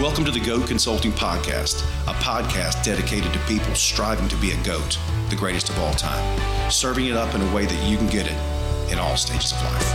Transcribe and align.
Welcome 0.00 0.24
to 0.26 0.30
the 0.30 0.40
GOAT 0.40 0.66
Consulting 0.66 1.12
Podcast, 1.12 1.82
a 2.08 2.14
podcast 2.14 2.82
dedicated 2.84 3.32
to 3.32 3.38
people 3.40 3.74
striving 3.74 4.28
to 4.28 4.36
be 4.36 4.50
a 4.50 4.62
GOAT, 4.64 4.98
the 5.30 5.36
greatest 5.36 5.68
of 5.70 5.78
all 5.78 5.94
time, 5.94 6.70
serving 6.70 7.06
it 7.06 7.16
up 7.16 7.34
in 7.34 7.40
a 7.40 7.54
way 7.54 7.64
that 7.64 7.88
you 7.88 7.96
can 7.96 8.08
get 8.08 8.26
it 8.26 8.92
in 8.92 8.98
all 8.98 9.16
stages 9.16 9.52
of 9.52 9.62
life. 9.62 9.92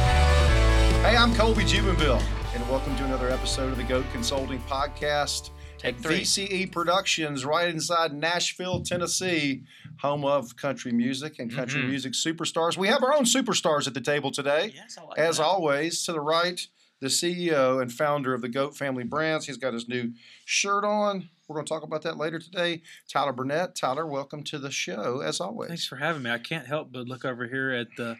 Hey, 1.03 1.15
I'm 1.17 1.35
Colby 1.35 1.63
Jubenville, 1.63 2.21
and 2.55 2.69
welcome 2.69 2.95
to 2.97 3.05
another 3.05 3.29
episode 3.29 3.71
of 3.71 3.77
the 3.77 3.83
GOAT 3.83 4.05
Consulting 4.13 4.59
Podcast 4.61 5.49
Take 5.77 5.95
at 5.95 6.01
three. 6.01 6.21
VCE 6.21 6.65
Productions, 6.71 7.43
right 7.45 7.67
inside 7.67 8.13
Nashville, 8.13 8.81
Tennessee, 8.81 9.63
home 9.99 10.23
of 10.25 10.55
country 10.55 10.91
music 10.93 11.39
and 11.39 11.53
country 11.53 11.81
Mhm. 11.83 11.89
music 11.89 12.13
superstars. 12.13 12.77
We 12.77 12.87
have 12.87 13.03
our 13.03 13.13
own 13.13 13.25
superstars 13.25 13.85
at 13.85 13.93
the 13.93 14.01
table 14.01 14.31
today. 14.31 14.71
Yes, 14.75 14.97
I 14.97 15.03
like 15.05 15.19
As 15.19 15.37
that. 15.37 15.43
always, 15.43 16.03
to 16.05 16.13
the 16.13 16.21
right, 16.21 16.59
the 16.99 17.07
CEO 17.07 17.81
and 17.81 17.91
founder 17.91 18.33
of 18.33 18.41
the 18.41 18.49
Goat 18.49 18.75
Family 18.75 19.03
Brands. 19.03 19.47
He's 19.47 19.57
got 19.57 19.73
his 19.73 19.87
new 19.87 20.13
shirt 20.45 20.83
on. 20.83 21.29
We're 21.47 21.55
going 21.55 21.65
to 21.65 21.73
talk 21.73 21.83
about 21.83 22.03
that 22.03 22.17
later 22.17 22.39
today. 22.39 22.81
Tyler 23.07 23.33
Burnett. 23.33 23.75
Tyler, 23.75 24.05
welcome 24.05 24.43
to 24.43 24.59
the 24.59 24.69
show, 24.69 25.21
as 25.21 25.41
always. 25.41 25.69
Thanks 25.69 25.87
for 25.87 25.95
having 25.95 26.21
me. 26.21 26.29
I 26.29 26.37
can't 26.37 26.67
help 26.67 26.91
but 26.91 27.07
look 27.07 27.25
over 27.25 27.47
here 27.47 27.71
at 27.71 27.87
the 27.97 28.17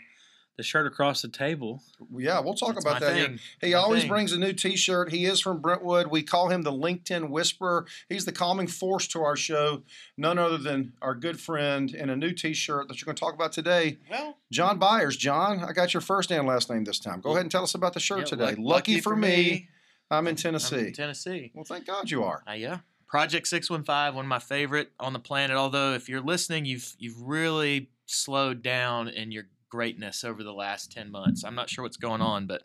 the 0.59 0.63
shirt 0.63 0.85
across 0.85 1.21
the 1.21 1.29
table. 1.29 1.81
Yeah, 2.15 2.39
we'll 2.41 2.53
talk 2.53 2.73
That's 2.75 2.85
about 2.85 2.99
that. 2.99 3.13
thing. 3.13 3.39
He 3.61 3.69
My 3.71 3.75
always 3.79 4.02
thing. 4.02 4.09
brings 4.09 4.33
a 4.33 4.38
new 4.38 4.52
T-shirt. 4.53 5.11
He 5.11 5.25
is 5.25 5.39
from 5.39 5.61
Brentwood. 5.61 6.07
We 6.07 6.21
call 6.21 6.49
him 6.49 6.61
the 6.63 6.71
LinkedIn 6.71 7.29
Whisperer. 7.29 7.85
He's 8.09 8.25
the 8.25 8.31
calming 8.33 8.67
force 8.67 9.07
to 9.07 9.21
our 9.23 9.35
show. 9.38 9.83
None 10.17 10.38
other 10.38 10.57
than 10.57 10.91
our 11.01 11.16
good 11.16 11.39
friend 11.39 11.91
in 11.93 12.09
a 12.09 12.16
new 12.16 12.31
T-shirt 12.33 12.88
that 12.89 12.99
you're 13.01 13.05
going 13.05 13.16
to 13.16 13.19
talk 13.19 13.33
about 13.33 13.53
today, 13.53 13.97
Well, 14.11 14.38
John 14.51 14.77
Byers. 14.77 15.16
John, 15.17 15.63
I 15.63 15.71
got 15.71 15.93
your 15.93 16.01
first 16.01 16.31
and 16.31 16.45
last 16.45 16.69
name 16.69 16.83
this 16.83 16.99
time. 16.99 17.21
Go 17.21 17.31
ahead 17.31 17.41
and 17.44 17.51
tell 17.51 17.63
us 17.63 17.73
about 17.73 17.94
the 17.94 17.99
shirt 18.01 18.19
yeah, 18.19 18.25
today. 18.25 18.55
luck- 18.55 18.57
Lucky, 18.59 18.99
for 18.99 19.16
me, 19.16 19.69
I'm 20.11 20.27
in 20.27 20.35
Tennessee. 20.35 20.75
I'm 20.77 20.85
in 20.88 20.94
Tennessee. 20.94 21.51
well, 21.55 21.63
thank 21.66 21.85
God 21.88 22.11
you 22.11 22.23
are. 22.23 22.44
Uh, 22.47 22.51
yeah. 22.53 22.79
Project 23.07 23.47
615, 23.47 24.16
one 24.16 24.25
of 24.25 24.29
my 24.29 24.38
favorite 24.39 24.91
on 24.99 25.13
the 25.13 25.19
planet. 25.19 25.55
Although, 25.57 25.94
if 25.94 26.07
you're 26.09 26.21
listening, 26.21 26.66
you've 26.66 26.94
you've 26.99 27.19
really 27.21 27.89
slowed 28.05 28.61
down 28.61 29.07
in 29.07 29.31
your 29.31 29.45
greatness 29.70 30.23
over 30.23 30.44
the 30.44 30.53
last 30.53 30.92
10 30.92 31.12
months. 31.12 31.44
I'm 31.44 31.56
not 31.56 31.70
sure 31.70 31.84
what's 31.84 31.98
going 31.98 32.22
on, 32.22 32.48
but 32.48 32.64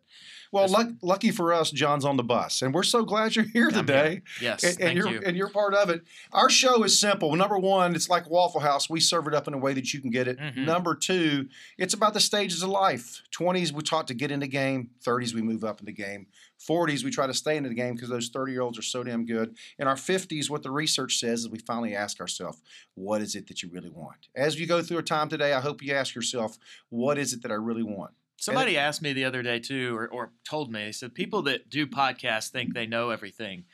Well, 0.53 0.69
luck, 0.69 0.89
lucky 1.03 1.31
for 1.31 1.53
us, 1.53 1.71
John's 1.71 2.05
on 2.05 2.17
the 2.17 2.23
bus, 2.25 2.63
and 2.63 2.73
we're 2.73 2.83
so 2.83 3.05
glad 3.05 3.37
you're 3.37 3.45
here 3.45 3.71
today. 3.71 4.23
yes, 4.41 4.65
And, 4.65 4.81
and 4.81 4.97
you're 4.99 5.09
you. 5.09 5.23
and 5.25 5.37
you're 5.37 5.51
part 5.51 5.75
of 5.75 5.91
it. 5.91 6.03
Our 6.33 6.49
show 6.49 6.83
is 6.85 6.99
simple. 6.99 7.35
Number 7.37 7.59
one, 7.59 7.95
it's 7.95 8.09
like 8.09 8.29
Waffle 8.31 8.61
House. 8.61 8.89
We 8.89 9.01
serve 9.01 9.27
it 9.29 9.35
up 9.35 9.47
in 9.49 9.55
a 9.55 9.59
way 9.59 9.75
that 9.75 9.93
you 9.93 10.01
can 10.01 10.11
get 10.11 10.27
it. 10.29 10.39
Mhm. 10.39 10.65
Number 10.65 10.95
two, 10.95 11.49
it's 11.79 11.95
about 11.95 12.15
the 12.15 12.21
stages 12.21 12.63
of 12.63 12.71
life. 12.71 13.23
Twenties, 13.31 13.73
we're 13.73 13.81
taught 13.83 14.07
to 14.09 14.15
get 14.15 14.31
in 14.31 14.41
the 14.41 14.47
game. 14.49 14.91
Thirties, 15.03 15.35
we 15.35 15.43
move 15.43 15.65
up 15.65 15.81
in 15.81 15.87
the 15.87 15.93
game. 15.93 16.27
Forties, 16.67 17.05
we 17.05 17.11
try 17.11 17.27
to 17.27 17.35
stay 17.35 17.57
in 17.57 17.63
the 17.65 17.75
game 17.75 17.95
because 17.95 18.09
those 18.09 18.29
thirty 18.29 18.53
year 18.53 18.63
olds 18.63 18.79
are 18.79 18.83
so 18.83 19.03
damn 19.05 19.27
good. 19.27 19.57
In 19.79 19.87
our 19.87 19.97
fifties, 19.97 20.49
what 20.51 20.63
the 20.63 20.71
research 20.71 21.19
says 21.19 21.41
is 21.41 21.49
we 21.51 21.59
finally 21.59 21.95
ask 21.95 22.21
ourselves, 22.21 22.63
what 22.95 23.21
is 23.21 23.35
it 23.35 23.47
that 23.49 23.63
you 23.63 23.69
really 23.71 23.91
want? 23.91 24.29
As 24.35 24.59
you 24.59 24.67
go 24.67 24.81
through 24.83 24.99
a 24.99 25.03
time 25.03 25.29
today, 25.29 25.53
I 25.53 25.61
hope 25.61 25.83
you 25.83 25.93
ask 25.95 26.15
yourself, 26.15 26.57
what 26.89 27.19
is 27.19 27.33
it 27.33 27.43
that 27.43 27.51
I 27.51 27.57
really 27.57 27.83
want? 27.83 28.13
Somebody 28.37 28.77
asked 28.77 29.01
me 29.01 29.13
the 29.13 29.25
other 29.25 29.43
day 29.43 29.59
too, 29.59 29.97
or, 29.97 30.09
or 30.09 30.33
told 30.49 30.71
me, 30.71 30.85
they 30.85 30.93
said 30.93 31.15
people 31.15 31.43
that 31.43 31.71
do 31.71 31.87
podcasts 31.87 32.51
think 32.51 32.75
they 32.75 32.87
know 32.87 33.11
everything. 33.11 33.65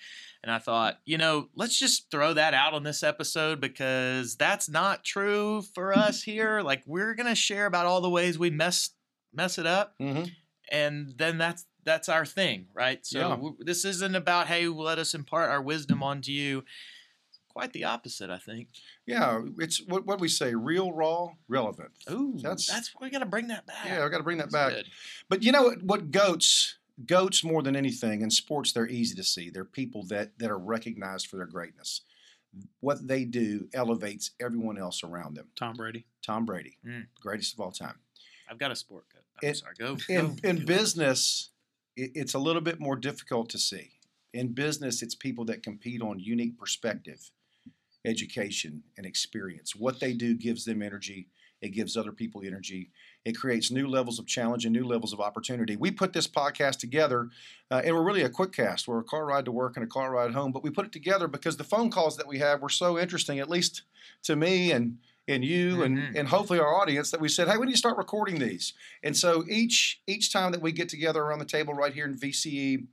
And 0.42 0.50
I 0.52 0.58
thought, 0.58 0.98
you 1.04 1.18
know, 1.18 1.48
let's 1.56 1.78
just 1.78 2.10
throw 2.10 2.34
that 2.34 2.54
out 2.54 2.72
on 2.72 2.82
this 2.82 3.02
episode 3.02 3.60
because 3.60 4.36
that's 4.36 4.68
not 4.68 5.02
true 5.04 5.62
for 5.74 5.92
us 5.96 6.22
here. 6.30 6.60
Like 6.60 6.82
we're 6.86 7.14
gonna 7.14 7.34
share 7.34 7.66
about 7.66 7.86
all 7.86 8.00
the 8.00 8.10
ways 8.10 8.38
we 8.38 8.50
mess 8.50 8.90
mess 9.32 9.58
it 9.58 9.66
up, 9.66 9.94
Mm-hmm. 10.00 10.24
and 10.70 11.14
then 11.16 11.38
that's 11.38 11.64
that's 11.84 12.08
our 12.08 12.24
thing, 12.26 12.66
right? 12.74 13.04
So 13.06 13.18
Yeah. 13.20 13.28
w- 13.30 13.56
this 13.60 13.84
isn't 13.84 14.14
about 14.14 14.46
hey, 14.48 14.66
let 14.68 14.98
us 14.98 15.14
impart 15.14 15.50
our 15.50 15.62
wisdom 15.62 16.02
onto 16.02 16.32
you. 16.32 16.64
Quite 17.48 17.72
the 17.72 17.84
opposite, 17.84 18.30
I 18.30 18.38
think. 18.38 18.68
Yeah, 19.06 19.42
it's 19.58 19.82
what 19.82 20.06
what 20.06 20.20
we 20.20 20.28
say, 20.28 20.54
real, 20.54 20.92
raw, 20.92 21.30
relevant. 21.48 21.90
Ooh, 22.10 22.34
That's- 22.36 22.66
that's 22.66 22.90
that's 22.92 23.00
we 23.00 23.10
gotta 23.10 23.26
bring 23.26 23.48
that 23.48 23.66
back. 23.66 23.86
Yeah, 23.86 24.04
I 24.04 24.08
got 24.08 24.18
to 24.18 24.22
bring 24.24 24.38
that 24.38 24.50
That's 24.50 24.72
back. 24.74 24.84
good. 24.84 24.90
But 25.28 25.42
you 25.42 25.50
know 25.52 25.64
what, 25.64 25.82
what 25.82 26.10
goats 26.12 26.76
goats 27.06 27.42
more 27.42 27.62
than 27.62 27.74
anything 27.74 28.20
in 28.20 28.30
sports 28.30 28.72
they're 28.72 28.86
easy 28.88 29.14
to 29.16 29.24
see. 29.24 29.50
They're 29.50 29.64
people 29.64 30.04
that 30.08 30.38
that 30.38 30.50
are 30.50 30.58
recognized 30.58 31.26
for 31.26 31.36
their 31.38 31.46
greatness. 31.46 32.02
What 32.80 33.06
they 33.06 33.24
do 33.24 33.68
elevates 33.74 34.32
everyone 34.40 34.76
else 34.78 35.02
around 35.04 35.34
them. 35.36 35.48
Tom 35.56 35.74
Brady. 35.76 36.04
Tom 36.22 36.44
Brady, 36.44 36.78
Mm. 36.86 37.06
greatest 37.20 37.54
of 37.54 37.60
all 37.60 37.72
time. 37.72 37.98
I've 38.48 38.58
got 38.58 38.70
a 38.72 38.76
sport 38.76 39.06
coat. 39.12 39.22
I'm 39.42 39.48
It- 39.50 39.56
sorry. 39.56 39.74
Go. 39.78 39.96
In 40.08 40.34
go. 40.36 40.48
in 40.48 40.64
business, 40.64 41.49
it, 42.00 42.12
it's 42.14 42.34
a 42.34 42.38
little 42.38 42.62
bit 42.62 42.80
more 42.80 42.96
difficult 42.96 43.48
to 43.50 43.58
see. 43.58 43.90
In 44.32 44.48
business, 44.52 45.02
it's 45.02 45.14
people 45.14 45.44
that 45.46 45.62
compete 45.62 46.02
on 46.02 46.18
unique 46.18 46.58
perspective, 46.58 47.30
education, 48.04 48.82
and 48.96 49.04
experience. 49.04 49.74
What 49.74 50.00
they 50.00 50.12
do 50.12 50.34
gives 50.34 50.64
them 50.64 50.82
energy. 50.82 51.28
It 51.60 51.70
gives 51.70 51.96
other 51.96 52.12
people 52.12 52.42
energy. 52.42 52.90
It 53.24 53.36
creates 53.36 53.70
new 53.70 53.86
levels 53.86 54.18
of 54.18 54.26
challenge 54.26 54.64
and 54.64 54.72
new 54.72 54.86
levels 54.86 55.12
of 55.12 55.20
opportunity. 55.20 55.76
We 55.76 55.90
put 55.90 56.14
this 56.14 56.26
podcast 56.26 56.78
together, 56.78 57.28
uh, 57.70 57.82
and 57.84 57.94
we're 57.94 58.02
really 58.02 58.22
a 58.22 58.30
quick 58.30 58.52
cast. 58.52 58.88
We're 58.88 59.00
a 59.00 59.04
car 59.04 59.26
ride 59.26 59.44
to 59.44 59.52
work 59.52 59.76
and 59.76 59.84
a 59.84 59.88
car 59.88 60.12
ride 60.12 60.32
home, 60.32 60.52
but 60.52 60.62
we 60.62 60.70
put 60.70 60.86
it 60.86 60.92
together 60.92 61.28
because 61.28 61.58
the 61.58 61.64
phone 61.64 61.90
calls 61.90 62.16
that 62.16 62.26
we 62.26 62.38
have 62.38 62.62
were 62.62 62.70
so 62.70 62.98
interesting, 62.98 63.40
at 63.40 63.50
least 63.50 63.82
to 64.22 64.36
me 64.36 64.72
and 64.72 64.96
and 65.28 65.44
you 65.44 65.76
Mhm. 65.76 65.84
and, 65.86 66.16
and 66.16 66.28
hopefully 66.28 66.58
our 66.58 66.74
audience 66.74 67.10
that 67.10 67.20
we 67.20 67.28
said, 67.28 67.48
hey, 67.48 67.56
we 67.56 67.66
need 67.66 67.72
to 67.72 67.78
start 67.78 67.96
recording 67.98 68.38
these. 68.38 68.72
And 69.02 69.16
so 69.16 69.44
each 69.48 70.02
each 70.06 70.32
time 70.32 70.52
that 70.52 70.62
we 70.62 70.72
get 70.72 70.88
together 70.88 71.20
around 71.22 71.38
the 71.38 71.44
table 71.44 71.74
right 71.74 71.92
here 71.94 72.04
in 72.06 72.14
VCE 72.16 72.86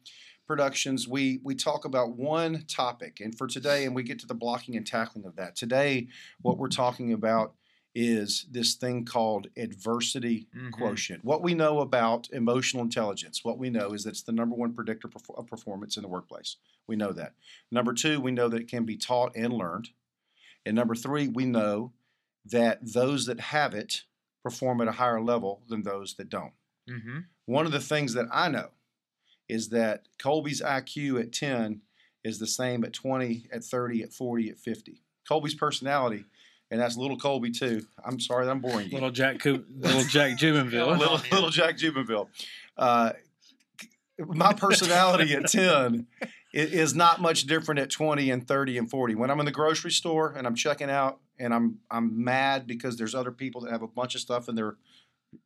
Productions, 0.46 1.08
we 1.10 1.40
we 1.44 1.56
talk 1.56 1.84
about 1.84 2.16
one 2.16 2.64
topic. 2.68 3.20
And 3.20 3.38
for 3.38 3.48
today, 3.48 3.86
and 3.86 3.94
we 3.94 4.04
get 4.04 4.20
to 4.20 4.28
the 4.28 4.34
blocking 4.34 4.78
and 4.78 4.88
tackling 4.88 5.26
of 5.26 5.36
that. 5.36 5.56
Today, 5.58 6.08
what 6.42 6.58
we're 6.58 6.70
talking 6.70 7.12
about 7.12 7.56
is 7.94 8.46
this 8.52 8.76
thing 8.76 9.04
called 9.04 9.48
adversity 9.58 10.48
Mhm. 10.56 10.72
quotient. 10.72 11.26
What 11.26 11.42
we 11.42 11.54
know 11.56 11.80
about 11.80 12.30
emotional 12.32 12.84
intelligence, 12.84 13.44
what 13.44 13.58
we 13.58 13.70
know 13.72 13.92
is 13.94 14.04
that 14.04 14.12
it's 14.12 14.22
the 14.22 14.32
number 14.32 14.56
one 14.56 14.74
predictor 14.74 15.10
of 15.36 15.48
performance 15.48 15.98
in 15.98 16.04
the 16.04 16.08
workplace. 16.08 16.58
We 16.86 16.96
know 16.96 17.12
that. 17.14 17.34
Number 17.72 17.94
two, 17.94 18.22
we 18.22 18.32
know 18.32 18.48
that 18.50 18.62
it 18.62 18.68
can 18.70 18.86
be 18.86 18.98
taught 18.98 19.36
and 19.36 19.52
learned. 19.52 19.90
And 20.66 20.76
number 20.76 20.94
three, 20.96 21.28
we 21.28 21.46
know 21.46 21.92
that 22.52 22.80
those 22.82 23.26
that 23.26 23.40
have 23.40 23.74
it 23.74 24.04
perform 24.44 24.82
at 24.82 24.88
a 24.88 24.94
higher 24.94 25.22
level 25.22 25.62
than 25.68 25.84
those 25.84 26.16
that 26.16 26.30
don't. 26.30 26.54
Mm-hmm. 26.90 27.20
One 27.46 27.66
of 27.66 27.72
the 27.72 27.80
things 27.80 28.14
that 28.14 28.28
I 28.32 28.48
know 28.50 28.70
is 29.50 29.70
that 29.70 30.04
Colby's 30.20 30.62
IQ 30.62 31.20
at 31.22 31.32
10 31.34 31.82
is 32.24 32.40
the 32.40 32.48
same 32.48 32.84
at 32.84 32.94
20, 32.94 33.48
at 33.52 33.64
30, 33.64 34.04
at 34.04 34.14
40, 34.14 34.50
at 34.50 34.60
50. 34.60 35.02
Colby's 35.28 35.56
personality, 35.56 36.26
and 36.72 36.80
that's 36.80 36.98
little 36.98 37.18
Colby 37.18 37.52
too. 37.52 37.86
I'm 38.06 38.20
sorry 38.20 38.46
that 38.46 38.52
I'm 38.52 38.60
boring 38.60 38.88
you. 38.88 38.94
Little 38.94 39.12
Jack 39.12 39.40
Coo- 39.40 39.66
little 39.78 40.04
Jack 40.04 40.38
Jubenville. 40.40 40.98
little, 40.98 41.20
little 41.32 41.50
Jack 41.50 41.78
Jubenville. 41.78 42.28
Uh, 42.78 43.12
my 44.20 44.54
personality 44.54 45.34
at 45.34 45.48
10 45.48 46.08
i- 46.22 46.28
is 46.60 46.96
not 46.96 47.22
much 47.22 47.44
different 47.44 47.80
at 47.80 47.90
20 47.92 48.30
and 48.32 48.48
30 48.48 48.78
and 48.78 48.90
40. 48.90 49.16
When 49.16 49.30
I'm 49.30 49.40
in 49.40 49.46
the 49.46 49.52
grocery 49.52 49.92
store 49.92 50.34
and 50.36 50.48
I'm 50.48 50.56
checking 50.56 50.90
out 50.90 51.20
and 51.40 51.54
I'm 51.54 51.80
I'm 51.92 52.24
mad 52.24 52.66
because 52.68 52.98
there's 52.98 53.14
other 53.16 53.32
people 53.32 53.62
that 53.62 53.72
have 53.72 53.82
a 53.84 53.88
bunch 53.88 54.16
of 54.16 54.22
stuff 54.22 54.50
in 54.50 54.56
their 54.56 54.76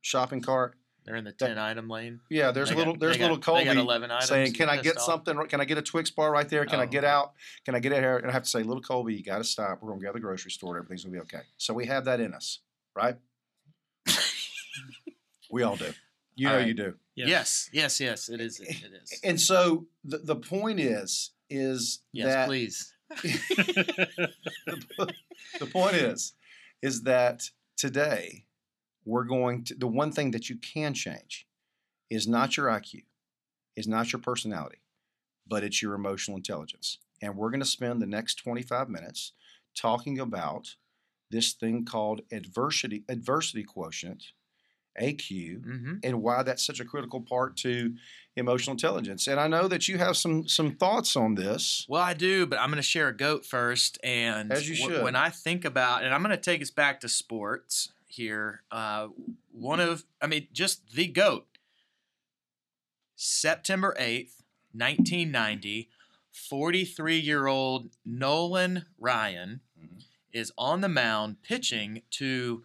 shopping 0.01 0.41
cart. 0.41 0.75
They're 1.03 1.15
in 1.15 1.24
the 1.25 1.31
ten 1.31 1.57
item 1.57 1.89
lane. 1.89 2.19
Yeah, 2.30 2.51
there's 2.51 2.69
They 2.69 2.75
little 2.75 2.94
got- 2.94 3.00
there's 3.00 3.18
little 3.19 3.39
Colby 3.39 3.62
they 3.65 3.74
got 3.74 3.77
11 3.77 4.12
items 4.12 4.30
saying, 4.30 4.53
"Can 4.53 4.69
I 4.69 4.77
get 4.81 4.97
off." 4.97 5.03
something? 5.03 5.36
Can 5.47 5.59
I 5.59 5.65
get 5.65 5.80
a 5.80 5.81
Twix 5.81 6.12
bar 6.12 6.31
right 6.31 6.47
there? 6.47 6.63
Can 6.65 6.80
I 6.80 6.83
Oh, 6.83 6.88
get 6.88 7.03
out? 7.03 7.33
Can 7.65 7.74
I 7.74 7.80
get 7.80 7.91
out 7.91 8.00
here?" 8.01 8.18
And 8.18 8.30
I 8.30 8.31
have 8.33 8.44
to 8.44 8.50
say, 8.50 8.62
"Little 8.62 8.83
Colby, 8.83 9.15
you 9.15 9.24
got 9.24 9.39
to 9.39 9.44
stop. 9.44 9.81
We're 9.81 9.89
gonna 9.89 10.01
go 10.01 10.07
to 10.09 10.13
the 10.13 10.19
grocery 10.19 10.51
store. 10.51 10.77
and 10.77 10.86
Everything's 10.86 11.03
gonna 11.03 11.13
be 11.13 11.21
okay." 11.21 11.41
So 11.57 11.74
we 11.74 11.88
have 11.88 12.06
that 12.06 12.19
in 12.19 12.33
us, 12.36 12.59
right? 12.95 13.18
we 15.51 15.63
all 15.63 15.75
do. 15.75 15.91
You 16.36 16.48
know 16.48 16.57
right. 16.57 16.68
you 16.68 16.74
do. 16.74 16.94
Yeah. 17.16 17.28
Yes, 17.28 17.69
yes, 17.74 18.00
yes. 18.00 18.30
It 18.30 18.42
is. 18.42 18.60
It 18.60 18.92
is. 19.04 19.19
And 19.24 19.39
so 19.39 19.86
the, 20.04 20.19
the 20.19 20.36
point 20.36 20.80
is 20.80 21.31
is 21.50 22.00
Yes, 22.13 22.28
that 22.28 22.48
please. 22.48 22.94
the 25.60 25.66
point 25.72 25.95
is 25.95 26.33
is 26.81 27.04
that 27.04 27.50
today 27.75 28.45
we're 29.06 29.25
going 29.25 29.63
to 29.66 29.75
the 29.75 29.88
one 29.88 30.12
thing 30.12 30.31
that 30.31 30.50
you 30.50 30.57
can 30.57 30.94
change 30.94 31.45
is 32.10 32.28
not 32.28 32.56
your 32.57 32.68
IQ, 32.68 33.04
is 33.75 33.88
not 33.88 34.12
your 34.12 34.22
personality, 34.22 34.81
but 35.48 35.63
it's 35.63 35.81
your 35.81 35.94
emotional 35.94 36.38
intelligence. 36.38 37.00
And 37.22 37.36
we're 37.36 37.51
going 37.51 37.62
to 37.62 37.66
spend 37.66 38.01
the 38.01 38.07
next 38.07 38.36
25 38.36 38.89
minutes 38.89 39.34
talking 39.75 40.19
about 40.19 40.75
this 41.30 41.54
thing 41.54 41.86
called 41.86 42.22
adversity 42.31 43.04
adversity 43.07 43.63
quotient, 43.63 44.24
AQ, 44.99 45.63
hmm 45.63 45.93
and 46.03 46.21
why 46.21 46.43
that's 46.43 46.65
such 46.65 46.79
a 46.79 46.85
critical 46.85 47.21
part 47.21 47.55
to 47.57 47.95
emotional 48.35 48.73
intelligence. 48.73 49.27
And 49.27 49.39
I 49.39 49.47
know 49.47 49.67
that 49.67 49.88
you 49.88 49.97
have 49.97 50.17
some 50.17 50.47
some 50.47 50.75
thoughts 50.75 51.15
on 51.15 51.35
this. 51.35 51.85
Well, 51.88 52.01
I 52.01 52.13
do, 52.13 52.45
but 52.45 52.59
I'm 52.59 52.69
going 52.69 52.77
to 52.77 52.81
share 52.81 53.07
a 53.09 53.15
goat 53.15 53.45
first. 53.45 53.97
And 54.03 54.51
As 54.51 54.67
you 54.67 54.75
should. 54.75 55.03
when 55.03 55.15
I 55.15 55.29
think 55.29 55.63
about, 55.65 56.03
and 56.03 56.13
I'm 56.13 56.21
going 56.23 56.35
to 56.35 56.41
take 56.41 56.61
us 56.61 56.71
back 56.71 56.99
to 57.01 57.09
sports 57.09 57.91
here. 58.07 58.63
Uh, 58.71 59.07
one 59.51 59.79
of, 59.79 60.03
I 60.21 60.27
mean, 60.27 60.47
just 60.51 60.91
the 60.93 61.07
goat. 61.07 61.45
September 63.15 63.95
8th, 63.99 64.41
1990, 64.73 65.89
43 66.31 67.19
year 67.19 67.47
old 67.47 67.89
Nolan 68.05 68.85
Ryan 68.97 69.61
Mhm. 69.79 70.03
is 70.31 70.51
on 70.57 70.81
the 70.81 70.89
mound 70.89 71.41
pitching 71.43 72.01
to 72.11 72.63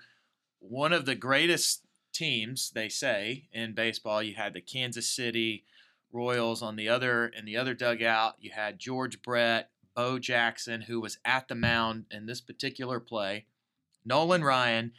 one 0.59 0.93
of 0.93 1.05
the 1.05 1.15
greatest 1.15 1.83
teams, 2.17 2.71
they 2.71 2.89
say, 2.89 3.45
in 3.53 3.75
baseball. 3.75 4.23
You 4.23 4.35
had 4.35 4.55
the 4.55 4.61
Kansas 4.61 5.09
City 5.09 5.65
Royals 6.13 6.63
on 6.63 6.77
the 6.77 6.89
other 6.89 7.27
in 7.27 7.45
the 7.45 7.57
other 7.57 7.75
dugout. 7.75 8.37
You 8.41 8.51
had 8.53 8.79
George 8.79 9.23
Brett, 9.23 9.71
Bo 9.95 10.19
Jackson, 10.19 10.83
who 10.83 11.01
was 11.01 11.19
at 11.25 11.49
the 11.49 11.55
mound 11.55 12.07
in 12.11 12.27
this 12.27 12.41
particular 12.41 13.01
play. 13.01 13.45
Nolan 14.05 14.45
Ryan 14.45 14.93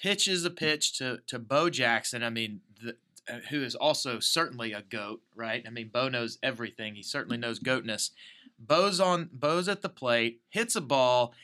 pitches 0.00 0.44
a 0.44 0.50
pitch 0.50 0.96
to 0.98 1.18
to 1.26 1.38
Bo 1.38 1.70
Jackson. 1.70 2.22
I 2.22 2.30
mean, 2.30 2.60
the, 2.82 2.96
uh, 3.28 3.40
who 3.50 3.62
is 3.62 3.74
also 3.74 4.20
certainly 4.20 4.72
a 4.72 4.82
goat, 4.82 5.20
right? 5.34 5.64
I 5.66 5.70
mean, 5.70 5.90
Bo 5.92 6.08
knows 6.08 6.38
everything. 6.42 6.94
He 6.94 7.02
certainly 7.02 7.36
knows 7.36 7.58
goatness. 7.58 8.10
Bo's 8.58 9.00
on 9.00 9.28
Bo's 9.32 9.68
at 9.68 9.82
the 9.82 9.88
plate, 9.88 10.40
hits 10.48 10.76
a 10.76 10.80
ball 10.80 11.34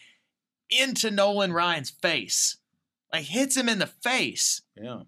into 0.71 1.11
Nolan 1.11 1.53
Ryan's 1.53 1.91
face. 1.91 2.57
Like 3.13 3.25
hits 3.25 3.57
him 3.57 3.69
in 3.69 3.79
the 3.79 3.87
face. 3.87 4.63
Yeah. 4.81 5.01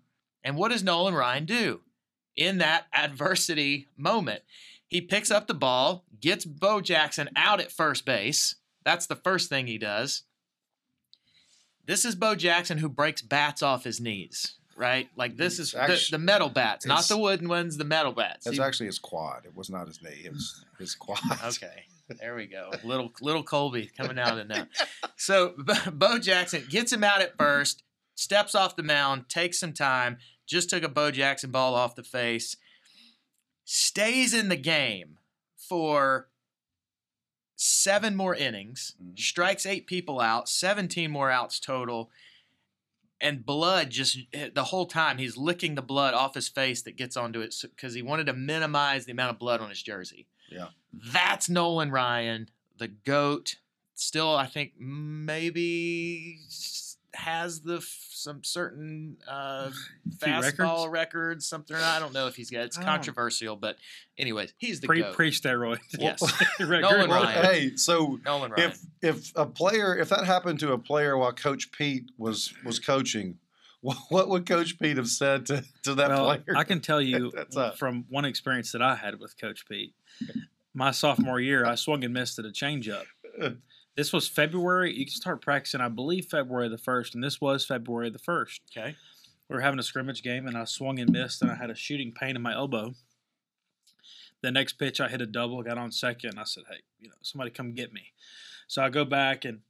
And 0.45 0.57
what 0.57 0.71
does 0.73 0.83
Nolan 0.83 1.15
Ryan 1.15 1.45
do 1.45 1.81
in 2.37 2.59
that 2.59 2.87
adversity 2.93 3.87
moment? 3.97 4.43
He 4.89 5.01
picks 5.01 5.31
up 5.31 5.47
the 5.47 5.55
ball, 5.55 6.05
gets 6.21 6.45
Bo 6.45 6.81
Jackson 6.81 7.31
out 7.37 7.61
at 7.61 7.71
first 7.73 8.05
base. 8.05 8.57
That's 8.85 9.07
the 9.07 9.17
first 9.17 9.49
thing 9.49 9.67
he 9.67 9.79
does. 9.79 10.23
This 11.87 12.05
is 12.05 12.15
Bo 12.15 12.35
Jackson 12.35 12.79
who 12.79 12.89
breaks 12.89 13.23
bats 13.23 13.63
off 13.63 13.85
his 13.85 14.01
knees, 14.01 14.55
right? 14.77 15.09
Like 15.17 15.37
this 15.37 15.59
is 15.59 15.69
It's 15.69 15.75
actu- 15.75 15.95
the, 15.95 16.07
the 16.13 16.19
metal 16.19 16.49
bats, 16.49 16.87
not 16.87 17.05
the 17.09 17.17
wooden 17.19 17.49
ones, 17.49 17.77
the 17.77 17.85
metal 17.85 18.13
bats. 18.13 18.45
That's 18.45 18.57
He- 18.57 18.63
actually 18.63 18.87
his 18.87 18.99
quad. 18.99 19.45
It 19.47 19.57
was 19.57 19.69
not 19.71 19.87
his 19.89 20.01
knee. 20.03 20.23
It 20.25 20.33
was 20.33 20.65
his 20.79 20.95
quad. 20.95 21.19
Okay, 21.45 21.85
there 22.21 22.37
we 22.37 22.47
go. 22.47 22.71
Little 22.85 23.13
little 23.21 23.43
Colby 23.43 23.91
coming 23.97 24.19
out 24.19 24.39
of 24.39 24.47
now. 24.49 24.67
So 25.17 25.55
Bo 25.93 26.19
Jackson 26.19 26.65
gets 26.69 26.93
him 26.93 27.03
out 27.03 27.21
at 27.21 27.37
first, 27.37 27.83
steps 28.23 28.55
off 28.55 28.77
the 28.77 28.83
mound, 28.83 29.29
takes 29.29 29.59
some 29.59 29.73
time, 29.73 30.19
just 30.47 30.71
took 30.71 30.83
a 30.83 30.89
Bo 30.89 31.11
Jackson 31.11 31.51
ball 31.51 31.75
off 31.75 31.95
the 31.95 32.03
face, 32.03 32.57
stays 33.65 34.33
in 34.35 34.49
the 34.49 34.57
game 34.57 35.19
for 35.57 36.29
seven 37.57 38.17
more 38.17 38.35
innings, 38.35 38.95
Mhm. 39.03 39.19
strikes 39.19 39.67
eight 39.67 39.87
people 39.87 40.21
out, 40.21 40.49
17 40.49 41.11
more 41.11 41.31
outs 41.31 41.61
total. 41.61 42.11
And 43.21 43.47
blood 43.47 43.91
just 43.91 44.19
the 44.33 44.65
whole 44.65 44.87
time 44.87 45.19
he's 45.19 45.37
licking 45.37 45.77
the 45.77 45.83
blood 45.83 46.13
off 46.13 46.35
his 46.35 46.49
face 46.49 46.83
that 46.83 46.97
gets 46.97 47.17
onto 47.17 47.41
it 47.41 47.55
because 47.63 47.95
he 47.95 48.03
wanted 48.03 48.27
to 48.27 48.33
minimize 48.33 49.05
the 49.07 49.13
amount 49.13 49.31
of 49.31 49.39
blood 49.39 49.61
on 49.61 49.69
his 49.69 49.81
jersey. 49.83 50.27
Yeah. 50.51 50.71
That's 50.93 51.49
Nolan 51.49 51.93
Ryan, 51.93 52.51
the 52.77 52.89
GOAT. 52.89 53.57
Still, 53.95 54.35
I 54.35 54.47
think 54.47 54.73
maybe 54.77 56.41
has 57.15 57.61
the 57.61 57.77
f- 57.77 58.07
some 58.11 58.43
certain 58.43 59.17
uh, 59.29 59.71
Few 60.23 60.29
fastball 60.33 60.91
records? 60.91 60.93
records, 60.93 61.47
something. 61.47 61.77
I 61.77 61.99
don't 61.99 62.13
know 62.13 62.27
if 62.27 62.37
he's 62.37 62.51
got. 62.51 62.63
It's 62.63 62.79
Oh. 62.79 62.83
controversial, 62.83 63.57
but 63.57 63.77
anyways, 64.19 64.55
he's 64.59 64.81
the 64.81 64.87
Pre 64.87 65.03
GOAT. 65.03 65.15
pre 65.15 65.31
steroid. 65.31 65.79
Yes. 65.99 66.23
Nolan 66.61 67.11
Well, 67.11 67.23
Ryan. 67.25 67.45
hey, 67.45 67.77
so 67.77 68.19
Nolan 68.25 68.53
Ryan. 68.53 68.71
if 68.71 68.79
if 69.03 69.33
a 69.37 69.45
player 69.47 69.97
if 69.99 70.09
that 70.11 70.25
happened 70.25 70.61
to 70.61 70.73
a 70.73 70.79
player 70.79 71.17
while 71.19 71.33
Coach 71.33 71.71
Pete 71.73 72.11
was 72.17 72.55
was 72.65 72.79
coaching, 72.79 73.39
what, 73.83 73.97
what 74.09 74.29
would 74.29 74.47
Coach 74.47 74.79
Pete 74.79 74.97
have 74.97 75.09
said 75.09 75.45
to, 75.47 75.65
to 75.83 75.95
that 75.97 76.09
well, 76.11 76.25
player? 76.25 76.57
I 76.57 76.65
can 76.65 76.81
tell 76.81 77.01
you 77.03 77.33
from 77.77 78.05
one 78.09 78.25
experience 78.25 78.73
that 78.73 78.81
I 78.83 78.95
had 78.97 79.19
with 79.21 79.39
Coach 79.41 79.67
Pete. 79.69 79.95
My 80.75 80.91
sophomore 80.93 81.39
year, 81.41 81.67
I 81.67 81.75
swung 81.75 82.03
and 82.05 82.15
missed 82.15 82.39
at 82.39 82.47
a 82.47 82.49
changeup. 82.51 83.05
This 83.97 84.13
was 84.13 84.27
February. 84.27 84.97
You 84.97 85.05
can 85.05 85.13
start 85.13 85.43
practicing, 85.43 85.81
I 85.81 85.89
believe, 85.89 86.27
February 86.27 86.69
the 86.69 86.79
first, 86.79 87.15
and 87.15 87.23
this 87.23 87.41
was 87.41 87.65
February 87.65 88.11
the 88.11 88.19
first. 88.19 88.63
okay. 88.71 88.97
We 89.49 89.57
were 89.57 89.61
having 89.63 89.79
a 89.79 89.83
scrimmage 89.83 90.23
game, 90.23 90.47
and 90.47 90.57
I 90.57 90.65
swung 90.65 90.99
and 90.99 91.13
missed, 91.13 91.43
and 91.43 91.51
I 91.51 91.57
had 91.57 91.69
a 91.69 91.75
shooting 91.75 92.13
pain 92.13 92.37
in 92.37 92.43
my 92.43 92.55
elbow. 92.55 92.95
The 94.41 94.51
next 94.51 94.75
pitch, 94.75 94.99
I 94.99 95.09
hit 95.09 95.21
a 95.21 95.27
double, 95.27 95.63
got 95.63 95.77
on 95.77 95.93
second, 95.93 96.31
and 96.31 96.41
I 96.41 96.45
said, 96.45 96.65
"Hey, 96.71 96.81
you 96.99 97.09
know, 97.09 97.15
somebody 97.21 97.51
come 97.51 97.75
get 97.75 97.93
me." 97.93 98.13
So 98.67 98.83
I 98.83 98.89
go 98.89 99.05
back, 99.05 99.45
and 99.45 99.61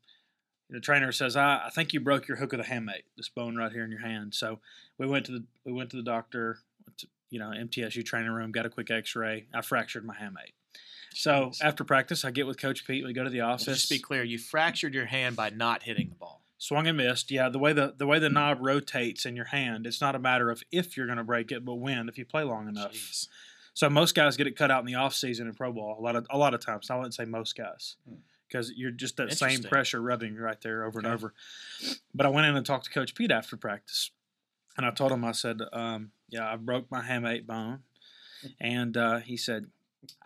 the 0.70 0.78
trainer 0.78 1.10
says, 1.10 1.34
"I, 1.36 1.66
I 1.66 1.70
think 1.70 1.92
you 1.92 2.00
broke 2.00 2.28
your 2.28 2.36
hook 2.36 2.52
of 2.52 2.58
the 2.58 2.64
hamate, 2.64 3.04
this 3.16 3.28
bone 3.28 3.56
right 3.56 3.72
here 3.72 3.84
in 3.84 3.90
your 3.90 4.00
hand." 4.00 4.34
So 4.34 4.60
we 4.98 5.06
went 5.06 5.26
to 5.26 5.32
the 5.32 5.44
we 5.64 5.72
went 5.72 5.90
to 5.90 5.96
the 5.96 6.02
doctor, 6.02 6.60
went 6.86 6.98
to, 6.98 7.08
you 7.30 7.40
know, 7.40 7.50
MTSU 7.50 8.04
training 8.04 8.30
room, 8.30 8.52
got 8.52 8.66
a 8.66 8.70
quick 8.70 8.90
X-ray. 8.90 9.46
I 9.52 9.62
fractured 9.62 10.04
my 10.04 10.14
hamate. 10.14 10.52
So 11.14 11.50
Jeez. 11.50 11.62
after 11.62 11.84
practice, 11.84 12.24
I 12.24 12.30
get 12.30 12.46
with 12.46 12.58
Coach 12.60 12.86
Pete. 12.86 13.04
We 13.04 13.12
go 13.12 13.24
to 13.24 13.30
the 13.30 13.40
office. 13.42 13.66
Just 13.66 13.88
to 13.88 13.94
be 13.94 14.00
clear, 14.00 14.22
you 14.24 14.38
fractured 14.38 14.94
your 14.94 15.06
hand 15.06 15.36
by 15.36 15.50
not 15.50 15.82
hitting 15.82 16.08
the 16.08 16.14
ball. 16.14 16.42
Swung 16.58 16.86
and 16.86 16.96
missed. 16.96 17.30
Yeah, 17.30 17.48
the 17.48 17.58
way 17.58 17.72
the 17.72 17.92
the 17.96 18.06
way 18.06 18.18
the 18.18 18.30
knob 18.30 18.58
rotates 18.60 19.26
in 19.26 19.34
your 19.36 19.46
hand, 19.46 19.86
it's 19.86 20.00
not 20.00 20.14
a 20.14 20.18
matter 20.18 20.48
of 20.50 20.62
if 20.70 20.96
you're 20.96 21.06
going 21.06 21.18
to 21.18 21.24
break 21.24 21.50
it, 21.52 21.64
but 21.64 21.74
when 21.74 22.08
if 22.08 22.16
you 22.16 22.24
play 22.24 22.44
long 22.44 22.68
enough. 22.68 22.92
Jeez. 22.92 23.28
So 23.74 23.88
most 23.90 24.14
guys 24.14 24.36
get 24.36 24.46
it 24.46 24.56
cut 24.56 24.70
out 24.70 24.80
in 24.80 24.86
the 24.86 24.94
off 24.94 25.14
season 25.14 25.46
in 25.48 25.54
pro 25.54 25.72
ball. 25.72 25.96
A 25.98 26.02
lot 26.02 26.14
of 26.16 26.26
a 26.30 26.38
lot 26.38 26.54
of 26.54 26.60
times. 26.64 26.88
I 26.88 26.94
wouldn't 26.96 27.14
say 27.14 27.24
most 27.24 27.56
guys 27.56 27.96
Hmm. 28.08 28.16
because 28.46 28.72
you're 28.76 28.90
just 28.92 29.16
that 29.16 29.32
same 29.32 29.62
pressure 29.64 30.00
rubbing 30.00 30.36
right 30.36 30.60
there 30.60 30.84
over 30.84 30.98
and 31.00 31.08
over. 31.08 31.34
But 32.14 32.26
I 32.26 32.28
went 32.28 32.46
in 32.46 32.54
and 32.56 32.64
talked 32.64 32.84
to 32.84 32.90
Coach 32.90 33.14
Pete 33.16 33.30
after 33.32 33.56
practice, 33.56 34.10
and 34.76 34.86
I 34.86 34.90
told 34.92 35.10
him 35.10 35.24
I 35.24 35.32
said, 35.32 35.60
um, 35.72 36.12
"Yeah, 36.28 36.50
I 36.50 36.56
broke 36.56 36.90
my 36.92 37.02
hamate 37.02 37.44
bone," 37.46 37.80
and 38.60 38.96
uh, 38.96 39.18
he 39.18 39.36
said. 39.36 39.66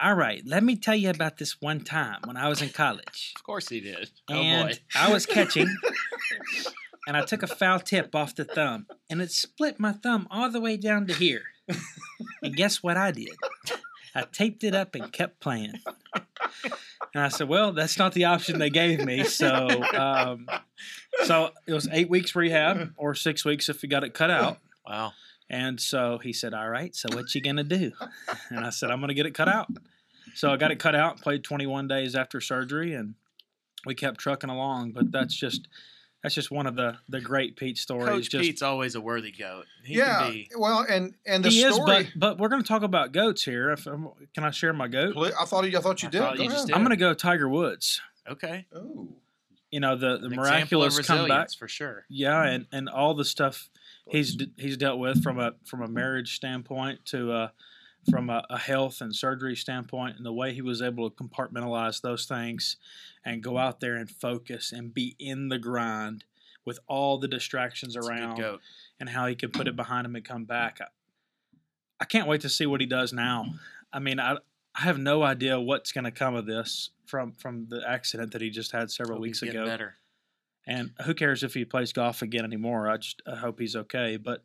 All 0.00 0.14
right, 0.14 0.42
let 0.46 0.62
me 0.62 0.76
tell 0.76 0.94
you 0.94 1.10
about 1.10 1.36
this 1.38 1.60
one 1.60 1.80
time 1.80 2.20
when 2.24 2.36
I 2.36 2.48
was 2.48 2.62
in 2.62 2.70
college 2.70 3.32
Of 3.36 3.42
course 3.44 3.68
he 3.68 3.80
did. 3.80 4.10
and 4.28 4.64
oh 4.64 4.72
boy. 4.72 4.78
I 4.94 5.12
was 5.12 5.26
catching, 5.26 5.68
and 7.06 7.16
I 7.16 7.24
took 7.24 7.42
a 7.42 7.46
foul 7.46 7.80
tip 7.80 8.14
off 8.14 8.34
the 8.34 8.44
thumb, 8.44 8.86
and 9.10 9.20
it 9.20 9.30
split 9.30 9.78
my 9.78 9.92
thumb 9.92 10.26
all 10.30 10.50
the 10.50 10.60
way 10.60 10.76
down 10.76 11.06
to 11.06 11.14
here. 11.14 11.42
And 12.42 12.54
guess 12.54 12.82
what 12.82 12.96
I 12.96 13.10
did? 13.10 13.30
I 14.14 14.22
taped 14.32 14.64
it 14.64 14.74
up 14.74 14.94
and 14.94 15.12
kept 15.12 15.40
playing. 15.40 15.74
And 17.14 17.22
I 17.24 17.28
said, 17.28 17.48
"Well, 17.48 17.72
that's 17.72 17.98
not 17.98 18.12
the 18.14 18.24
option 18.26 18.58
they 18.58 18.70
gave 18.70 19.04
me." 19.04 19.24
So, 19.24 19.66
um, 19.94 20.48
so 21.24 21.50
it 21.66 21.72
was 21.72 21.88
eight 21.92 22.08
weeks 22.10 22.34
rehab 22.34 22.92
or 22.96 23.14
six 23.14 23.44
weeks 23.44 23.68
if 23.68 23.82
you 23.82 23.88
got 23.88 24.04
it 24.04 24.14
cut 24.14 24.30
out. 24.30 24.58
Wow. 24.86 25.12
And 25.48 25.80
so 25.80 26.18
he 26.18 26.32
said, 26.32 26.54
"All 26.54 26.68
right, 26.68 26.94
so 26.94 27.08
what 27.12 27.34
you 27.34 27.40
gonna 27.40 27.64
do?" 27.64 27.92
And 28.50 28.64
I 28.64 28.70
said, 28.70 28.90
"I'm 28.90 29.00
gonna 29.00 29.14
get 29.14 29.26
it 29.26 29.34
cut 29.34 29.48
out." 29.48 29.68
So 30.34 30.50
I 30.52 30.56
got 30.56 30.70
it 30.70 30.78
cut 30.78 30.94
out. 30.94 31.20
Played 31.20 31.44
21 31.44 31.88
days 31.88 32.14
after 32.14 32.40
surgery, 32.40 32.94
and 32.94 33.14
we 33.84 33.94
kept 33.94 34.18
trucking 34.18 34.50
along. 34.50 34.92
But 34.92 35.12
that's 35.12 35.34
just 35.34 35.68
that's 36.22 36.34
just 36.34 36.50
one 36.50 36.66
of 36.66 36.74
the 36.74 36.96
the 37.08 37.20
great 37.20 37.56
Pete 37.56 37.78
stories. 37.78 38.08
Coach 38.08 38.30
just, 38.30 38.42
Pete's 38.42 38.62
always 38.62 38.96
a 38.96 39.00
worthy 39.00 39.30
goat. 39.30 39.66
He 39.84 39.94
yeah. 39.94 40.24
can 40.24 40.32
be. 40.32 40.50
Well, 40.56 40.84
and 40.88 41.14
and 41.24 41.44
the 41.44 41.50
he 41.50 41.62
is, 41.62 41.78
but 41.78 42.06
but 42.16 42.38
we're 42.38 42.48
gonna 42.48 42.64
talk 42.64 42.82
about 42.82 43.12
goats 43.12 43.44
here. 43.44 43.70
If 43.70 43.86
I'm, 43.86 44.08
can 44.34 44.42
I 44.42 44.50
share 44.50 44.72
my 44.72 44.88
goat? 44.88 45.16
I 45.16 45.44
thought 45.44 45.70
you, 45.70 45.78
I 45.78 45.80
thought 45.80 46.02
you 46.02 46.08
I 46.08 46.10
did. 46.10 46.18
thought 46.18 46.36
Go 46.36 46.42
you 46.42 46.50
just 46.50 46.66
did. 46.66 46.74
I'm 46.74 46.82
gonna 46.82 46.96
go 46.96 47.14
Tiger 47.14 47.48
Woods. 47.48 48.00
Okay. 48.28 48.66
Oh, 48.74 49.08
You 49.70 49.78
know 49.78 49.94
the 49.94 50.18
the 50.18 50.26
An 50.26 50.32
example 50.32 50.82
of 50.82 50.92
miraculous 50.92 51.06
comeback. 51.06 51.52
for 51.52 51.68
sure. 51.68 52.04
Yeah, 52.08 52.42
and, 52.42 52.66
and 52.72 52.88
all 52.88 53.14
the 53.14 53.24
stuff 53.24 53.70
he's 54.08 54.36
d- 54.36 54.52
he's 54.56 54.76
dealt 54.76 54.98
with 54.98 55.22
from 55.22 55.38
a 55.38 55.52
from 55.64 55.82
a 55.82 55.88
marriage 55.88 56.36
standpoint 56.36 57.04
to 57.06 57.32
uh, 57.32 57.48
from 58.10 58.30
a, 58.30 58.44
a 58.50 58.58
health 58.58 59.00
and 59.00 59.14
surgery 59.14 59.56
standpoint, 59.56 60.16
and 60.16 60.24
the 60.24 60.32
way 60.32 60.52
he 60.52 60.62
was 60.62 60.80
able 60.80 61.10
to 61.10 61.16
compartmentalize 61.16 62.00
those 62.00 62.24
things 62.26 62.76
and 63.24 63.42
go 63.42 63.58
out 63.58 63.80
there 63.80 63.96
and 63.96 64.08
focus 64.08 64.72
and 64.72 64.94
be 64.94 65.16
in 65.18 65.48
the 65.48 65.58
grind 65.58 66.24
with 66.64 66.78
all 66.88 67.18
the 67.18 67.28
distractions 67.28 67.96
a 67.96 68.00
good 68.00 68.10
around, 68.10 68.58
and 68.98 69.08
how 69.10 69.26
he 69.26 69.34
could 69.34 69.52
put 69.52 69.68
it 69.68 69.76
behind 69.76 70.06
him 70.06 70.16
and 70.16 70.24
come 70.24 70.44
back. 70.44 70.78
I, 70.80 70.86
I 72.00 72.04
can't 72.04 72.28
wait 72.28 72.42
to 72.42 72.48
see 72.48 72.66
what 72.66 72.80
he 72.80 72.86
does 72.86 73.12
now. 73.12 73.46
I 73.92 73.98
mean, 73.98 74.20
I 74.20 74.36
I 74.74 74.82
have 74.82 74.98
no 74.98 75.22
idea 75.22 75.58
what's 75.58 75.92
going 75.92 76.04
to 76.04 76.10
come 76.10 76.34
of 76.34 76.46
this 76.46 76.90
from 77.06 77.32
from 77.32 77.66
the 77.68 77.82
accident 77.88 78.32
that 78.32 78.42
he 78.42 78.50
just 78.50 78.72
had 78.72 78.90
several 78.90 79.16
Hope 79.16 79.22
weeks 79.22 79.40
he's 79.40 79.50
ago. 79.50 79.64
Better. 79.64 79.96
And 80.66 80.90
who 81.04 81.14
cares 81.14 81.42
if 81.42 81.54
he 81.54 81.64
plays 81.64 81.92
golf 81.92 82.22
again 82.22 82.44
anymore? 82.44 82.88
I 82.88 82.96
just 82.96 83.22
I 83.30 83.36
hope 83.36 83.60
he's 83.60 83.76
okay. 83.76 84.16
But 84.16 84.42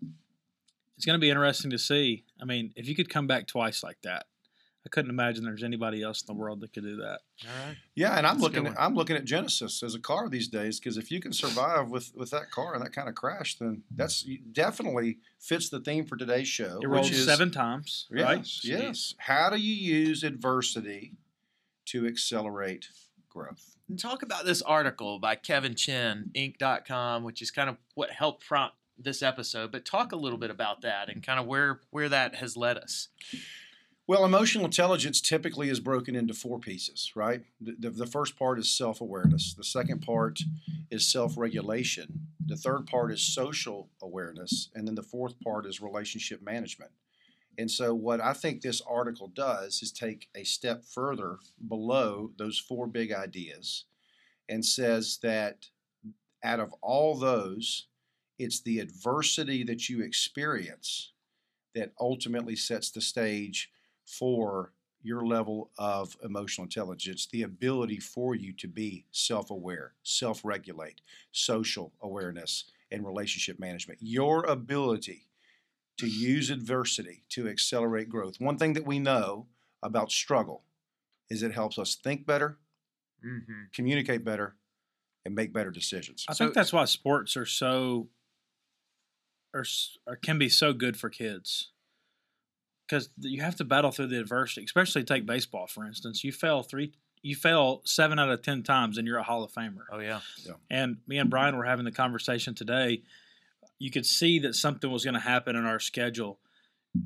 it's 0.95 1.05
going 1.05 1.19
to 1.19 1.21
be 1.21 1.29
interesting 1.29 1.71
to 1.71 1.79
see. 1.79 2.25
I 2.39 2.45
mean, 2.45 2.73
if 2.75 2.87
you 2.87 2.95
could 2.95 3.09
come 3.09 3.25
back 3.25 3.47
twice 3.47 3.83
like 3.83 3.97
that, 4.03 4.25
I 4.85 4.89
couldn't 4.89 5.11
imagine 5.11 5.43
there's 5.43 5.63
anybody 5.63 6.01
else 6.01 6.21
in 6.21 6.27
the 6.27 6.39
world 6.39 6.61
that 6.61 6.73
could 6.73 6.83
do 6.83 6.97
that. 6.97 7.19
All 7.43 7.67
right. 7.67 7.77
Yeah, 7.95 8.17
and 8.17 8.25
I'm 8.25 8.35
That's 8.35 8.43
looking 8.43 8.67
at. 8.67 8.79
I'm 8.79 8.95
looking 8.95 9.15
at 9.15 9.25
Genesis 9.25 9.83
as 9.83 9.93
a 9.95 9.99
car 9.99 10.27
these 10.27 10.47
days 10.47 10.79
because 10.79 10.97
if 10.97 11.11
you 11.11 11.19
can 11.19 11.33
survive 11.33 11.89
with 11.89 12.11
with 12.15 12.31
that 12.31 12.49
car 12.51 12.73
and 12.73 12.83
that 12.83 12.93
kind 12.93 13.07
of 13.07 13.15
crash, 13.15 13.57
then 13.57 13.83
that's 13.95 14.27
definitely 14.51 15.17
fits 15.39 15.69
the 15.69 15.79
theme 15.79 16.05
for 16.05 16.17
today's 16.17 16.47
show. 16.47 16.79
It 16.81 16.87
which 16.87 16.97
rolled 16.97 17.11
is- 17.11 17.25
seven 17.25 17.51
times, 17.51 18.07
right? 18.11 18.39
Yes, 18.39 18.61
yes. 18.63 19.15
How 19.17 19.49
do 19.49 19.57
you 19.57 19.73
use 19.73 20.23
adversity 20.23 21.13
to 21.85 22.07
accelerate 22.07 22.87
growth? 23.29 23.77
Talk 23.97 24.23
about 24.23 24.45
this 24.45 24.61
article 24.61 25.19
by 25.19 25.35
Kevin 25.35 25.75
Chin, 25.75 26.31
mm-hmm. 26.35 26.65
Inc.com, 26.65 27.23
which 27.23 27.41
is 27.41 27.51
kind 27.51 27.69
of 27.69 27.77
what 27.95 28.11
helped 28.11 28.45
prompt 28.45 28.75
this 28.97 29.21
episode. 29.23 29.71
But 29.71 29.85
talk 29.85 30.11
a 30.11 30.17
little 30.17 30.37
bit 30.37 30.51
about 30.51 30.81
that 30.81 31.09
and 31.09 31.23
kind 31.23 31.39
of 31.39 31.45
where 31.45 31.81
where 31.89 32.09
that 32.09 32.35
has 32.35 32.55
led 32.55 32.77
us. 32.77 33.09
Well, 34.07 34.25
emotional 34.25 34.65
intelligence 34.65 35.21
typically 35.21 35.69
is 35.69 35.79
broken 35.79 36.15
into 36.15 36.33
four 36.33 36.59
pieces, 36.59 37.11
right? 37.15 37.43
The, 37.61 37.75
the, 37.79 37.89
the 37.91 38.05
first 38.05 38.37
part 38.37 38.59
is 38.59 38.69
self 38.75 38.99
awareness, 38.99 39.53
the 39.53 39.63
second 39.63 40.01
part 40.01 40.41
is 40.89 41.09
self 41.09 41.37
regulation, 41.37 42.27
the 42.45 42.57
third 42.57 42.87
part 42.87 43.11
is 43.11 43.21
social 43.21 43.89
awareness, 44.01 44.69
and 44.75 44.87
then 44.87 44.95
the 44.95 45.03
fourth 45.03 45.39
part 45.39 45.65
is 45.65 45.81
relationship 45.81 46.41
management. 46.41 46.91
And 47.61 47.69
so, 47.69 47.93
what 47.93 48.19
I 48.19 48.33
think 48.33 48.61
this 48.61 48.81
article 48.89 49.27
does 49.27 49.83
is 49.83 49.91
take 49.91 50.29
a 50.35 50.43
step 50.43 50.83
further 50.83 51.37
below 51.67 52.31
those 52.37 52.57
four 52.57 52.87
big 52.87 53.13
ideas 53.13 53.85
and 54.49 54.65
says 54.65 55.19
that 55.21 55.67
out 56.43 56.59
of 56.59 56.73
all 56.81 57.15
those, 57.15 57.85
it's 58.39 58.61
the 58.61 58.79
adversity 58.79 59.63
that 59.65 59.89
you 59.89 60.01
experience 60.01 61.13
that 61.75 61.91
ultimately 61.99 62.55
sets 62.55 62.89
the 62.89 62.99
stage 62.99 63.69
for 64.05 64.73
your 65.03 65.23
level 65.23 65.69
of 65.77 66.17
emotional 66.23 66.65
intelligence, 66.65 67.27
the 67.31 67.43
ability 67.43 67.99
for 67.99 68.33
you 68.33 68.53
to 68.53 68.67
be 68.67 69.05
self 69.11 69.51
aware, 69.51 69.93
self 70.01 70.43
regulate, 70.43 71.01
social 71.31 71.93
awareness, 72.01 72.71
and 72.89 73.05
relationship 73.05 73.59
management. 73.59 73.99
Your 74.01 74.45
ability 74.45 75.27
to 75.97 76.07
use 76.07 76.49
adversity 76.49 77.23
to 77.29 77.47
accelerate 77.47 78.09
growth. 78.09 78.35
One 78.39 78.57
thing 78.57 78.73
that 78.73 78.85
we 78.85 78.99
know 78.99 79.47
about 79.83 80.11
struggle 80.11 80.63
is 81.29 81.43
it 81.43 81.53
helps 81.53 81.77
us 81.77 81.95
think 81.95 82.25
better, 82.25 82.57
Mm-hmm. 83.23 83.65
communicate 83.75 84.23
better, 84.25 84.55
and 85.25 85.35
make 85.35 85.53
better 85.53 85.69
decisions. 85.69 86.25
I 86.27 86.33
So- 86.33 86.45
think 86.45 86.55
that's 86.55 86.73
why 86.73 86.85
sports 86.85 87.37
are 87.37 87.45
so 87.45 88.09
or, 89.53 89.63
or 90.07 90.15
can 90.15 90.39
be 90.39 90.49
so 90.49 90.73
good 90.73 90.97
for 90.97 91.09
kids 91.09 91.71
because 92.87 93.09
you 93.19 93.41
have 93.41 93.55
to 93.57 93.63
battle 93.65 93.91
through 93.91 94.07
the 94.07 94.19
adversity. 94.19 94.63
Especially 94.63 95.03
take 95.03 95.25
baseball 95.25 95.67
for 95.67 95.85
instance. 95.85 96.23
You 96.23 96.31
fail 96.31 96.63
three, 96.63 96.93
you 97.21 97.35
fail 97.35 97.81
seven 97.85 98.17
out 98.17 98.29
of 98.29 98.41
ten 98.41 98.63
times, 98.63 98.97
and 98.97 99.05
you're 99.05 99.17
a 99.19 99.23
Hall 99.23 99.43
of 99.43 99.51
Famer. 99.51 99.83
Oh 99.91 99.99
yeah. 99.99 100.21
And 100.71 100.97
me 101.05 101.17
and 101.19 101.29
Brian 101.29 101.57
were 101.57 101.65
having 101.65 101.85
the 101.85 101.91
conversation 101.91 102.55
today. 102.55 103.03
You 103.81 103.89
could 103.89 104.05
see 104.05 104.39
that 104.39 104.53
something 104.53 104.91
was 104.91 105.03
going 105.03 105.15
to 105.15 105.19
happen 105.19 105.55
in 105.55 105.65
our 105.65 105.79
schedule, 105.79 106.39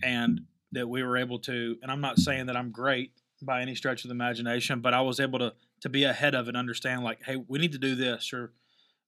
and 0.04 0.42
that 0.74 0.90
we 0.90 1.04
were 1.04 1.16
able 1.16 1.40
to. 1.40 1.78
And 1.82 1.90
I'm 1.90 2.02
not 2.02 2.20
saying 2.20 2.48
that 2.48 2.58
I'm 2.58 2.72
great 2.72 3.12
by 3.42 3.62
any 3.62 3.76
stretch 3.76 4.04
of 4.04 4.10
the 4.10 4.14
imagination, 4.16 4.82
but 4.82 4.94
I 4.94 5.02
was 5.02 5.20
able 5.20 5.40
to 5.40 5.54
to 5.82 5.90
be 5.90 6.04
ahead 6.04 6.36
of 6.36 6.50
it, 6.50 6.56
understand 6.56 7.04
like, 7.04 7.24
hey, 7.24 7.38
we 7.48 7.60
need 7.60 7.72
to 7.72 7.78
do 7.78 7.96
this, 7.96 8.34
or 8.34 8.52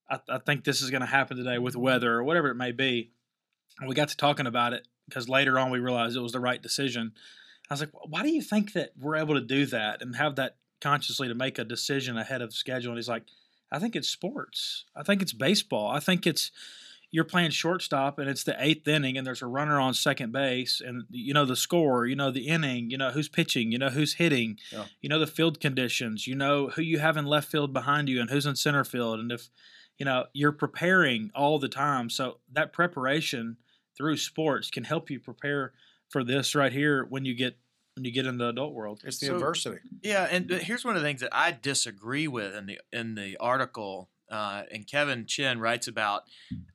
I, 0.09 0.19
I 0.29 0.37
think 0.37 0.63
this 0.63 0.81
is 0.81 0.91
going 0.91 1.01
to 1.01 1.07
happen 1.07 1.35
today 1.35 1.57
with 1.57 1.75
weather 1.75 2.13
or 2.13 2.23
whatever 2.23 2.49
it 2.49 2.55
may 2.55 2.71
be. 2.71 3.11
And 3.79 3.89
we 3.89 3.95
got 3.95 4.09
to 4.09 4.17
talking 4.17 4.47
about 4.47 4.73
it 4.73 4.87
because 5.07 5.27
later 5.27 5.59
on 5.59 5.69
we 5.69 5.79
realized 5.79 6.15
it 6.15 6.21
was 6.21 6.31
the 6.31 6.39
right 6.39 6.61
decision. 6.61 7.11
I 7.69 7.73
was 7.73 7.81
like, 7.81 7.91
why 7.93 8.23
do 8.23 8.29
you 8.29 8.41
think 8.41 8.73
that 8.73 8.91
we're 8.97 9.17
able 9.17 9.35
to 9.35 9.41
do 9.41 9.65
that 9.67 10.01
and 10.01 10.15
have 10.15 10.35
that 10.35 10.55
consciously 10.79 11.27
to 11.27 11.35
make 11.35 11.59
a 11.59 11.65
decision 11.65 12.17
ahead 12.17 12.41
of 12.41 12.53
schedule? 12.53 12.91
And 12.91 12.97
he's 12.97 13.09
like, 13.09 13.23
I 13.71 13.79
think 13.79 13.95
it's 13.95 14.09
sports. 14.09 14.85
I 14.95 15.03
think 15.03 15.21
it's 15.21 15.33
baseball. 15.33 15.89
I 15.89 15.99
think 15.99 16.25
it's 16.25 16.51
you're 17.17 17.23
playing 17.25 17.49
shortstop 17.49 18.19
and 18.19 18.29
it's 18.29 18.43
the 18.43 18.55
eighth 18.63 18.87
inning 18.87 19.17
and 19.17 19.25
there's 19.25 19.41
a 19.41 19.47
runner 19.47 19.79
on 19.79 19.91
second 19.91 20.31
base 20.31 20.79
and 20.85 21.05
you 21.09 21.33
know 21.33 21.45
the 21.45 21.55
score, 21.55 22.05
you 22.05 22.15
know 22.15 22.29
the 22.29 22.47
inning, 22.47 22.91
you 22.91 22.97
know 22.97 23.09
who's 23.09 23.27
pitching, 23.27 23.71
you 23.71 23.79
know 23.79 23.89
who's 23.89 24.13
hitting, 24.13 24.57
Yeah. 24.71 24.85
you 25.01 25.09
know 25.09 25.17
the 25.17 25.25
field 25.25 25.59
conditions, 25.59 26.27
you 26.27 26.35
know 26.35 26.67
who 26.69 26.83
you 26.83 26.99
have 26.99 27.17
in 27.17 27.25
left 27.25 27.49
field 27.49 27.73
behind 27.73 28.07
you 28.07 28.21
and 28.21 28.29
who's 28.29 28.45
in 28.45 28.55
center 28.55 28.83
field 28.83 29.19
and 29.19 29.31
if 29.31 29.49
you 29.97 30.05
know 30.05 30.25
you're 30.31 30.51
preparing 30.51 31.31
all 31.33 31.57
the 31.57 31.67
time. 31.69 32.11
So 32.11 32.37
that 32.53 32.71
preparation 32.71 33.57
through 33.97 34.17
sports 34.17 34.69
can 34.69 34.83
help 34.83 35.09
you 35.09 35.19
prepare 35.19 35.73
for 36.09 36.23
this 36.23 36.53
right 36.53 36.71
here 36.71 37.03
when 37.09 37.25
you 37.25 37.33
get 37.33 37.57
when 37.95 38.05
you 38.05 38.11
get 38.11 38.27
in 38.27 38.37
the 38.37 38.49
adult 38.49 38.73
world. 38.75 39.01
It's 39.03 39.17
the 39.17 39.25
So- 39.25 39.35
adversity. 39.37 39.79
Yeah, 40.03 40.27
and 40.29 40.51
uh, 40.51 40.57
here's 40.59 40.85
one 40.85 40.95
of 40.95 41.01
the 41.01 41.07
things 41.07 41.21
that 41.21 41.35
I 41.35 41.49
disagree 41.51 42.27
with 42.27 42.53
in 42.55 42.67
the 42.67 42.79
in 42.93 43.15
the 43.15 43.37
article. 43.37 44.11
Uh, 44.29 44.63
and 44.71 44.87
Kevin 44.87 45.25
Chin 45.25 45.59
writes 45.59 45.87
about 45.87 46.23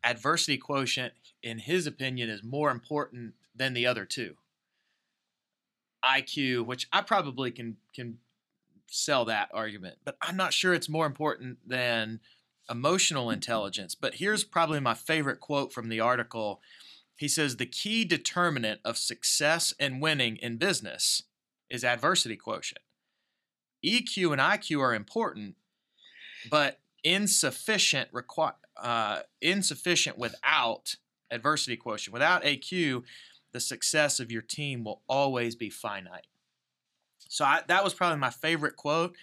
adversity 0.03 0.57
quotient. 0.57 1.13
In 1.43 1.59
his 1.59 1.87
opinion, 1.87 2.31
is 2.31 2.45
more 2.45 2.71
important 2.71 3.35
than 3.55 3.75
the 3.75 3.87
other 3.87 4.05
two. 4.05 4.37
IQ, 6.05 6.67
which 6.67 6.89
I 6.93 7.03
probably 7.03 7.51
can 7.51 7.77
can 7.95 8.19
sell 8.89 9.25
that 9.25 9.49
argument, 9.53 9.97
but 10.05 10.17
I'm 10.21 10.37
not 10.37 10.53
sure 10.53 10.75
it's 10.75 10.89
more 10.89 11.07
important 11.07 11.59
than 11.67 12.21
emotional 12.71 13.31
intelligence. 13.31 13.95
But 13.95 14.15
here's 14.15 14.45
probably 14.45 14.81
my 14.81 14.95
favorite 14.95 15.41
quote 15.41 15.73
from 15.73 15.89
the 15.89 16.01
article. 16.01 16.61
He 17.17 17.29
says 17.29 17.57
the 17.57 17.67
key 17.67 18.05
determinant 18.05 18.81
of 18.85 18.99
success 18.99 19.75
and 19.79 20.01
winning 20.01 20.37
in 20.37 20.57
business 20.57 21.23
is 21.71 21.85
adversity 21.85 22.37
quotient. 22.37 22.83
EQ 23.85 24.33
and 24.33 24.41
IQ 24.41 24.81
are 24.81 24.95
important, 24.95 25.57
but 26.51 26.79
insufficient 27.05 28.11
uh, 28.81 29.21
insufficient 29.41 30.19
without 30.19 30.97
adversity 31.31 31.77
quotient. 31.77 32.13
Without 32.13 32.43
AQ, 32.43 33.03
the 33.53 33.61
success 33.61 34.21
of 34.21 34.31
your 34.31 34.43
team 34.43 34.85
will 34.85 35.03
always 35.09 35.55
be 35.55 35.71
finite. 35.71 36.27
So 37.29 37.45
I, 37.45 37.63
that 37.69 37.85
was 37.85 37.95
probably 37.95 38.19
my 38.19 38.31
favorite 38.31 38.77
quote. 38.77 39.17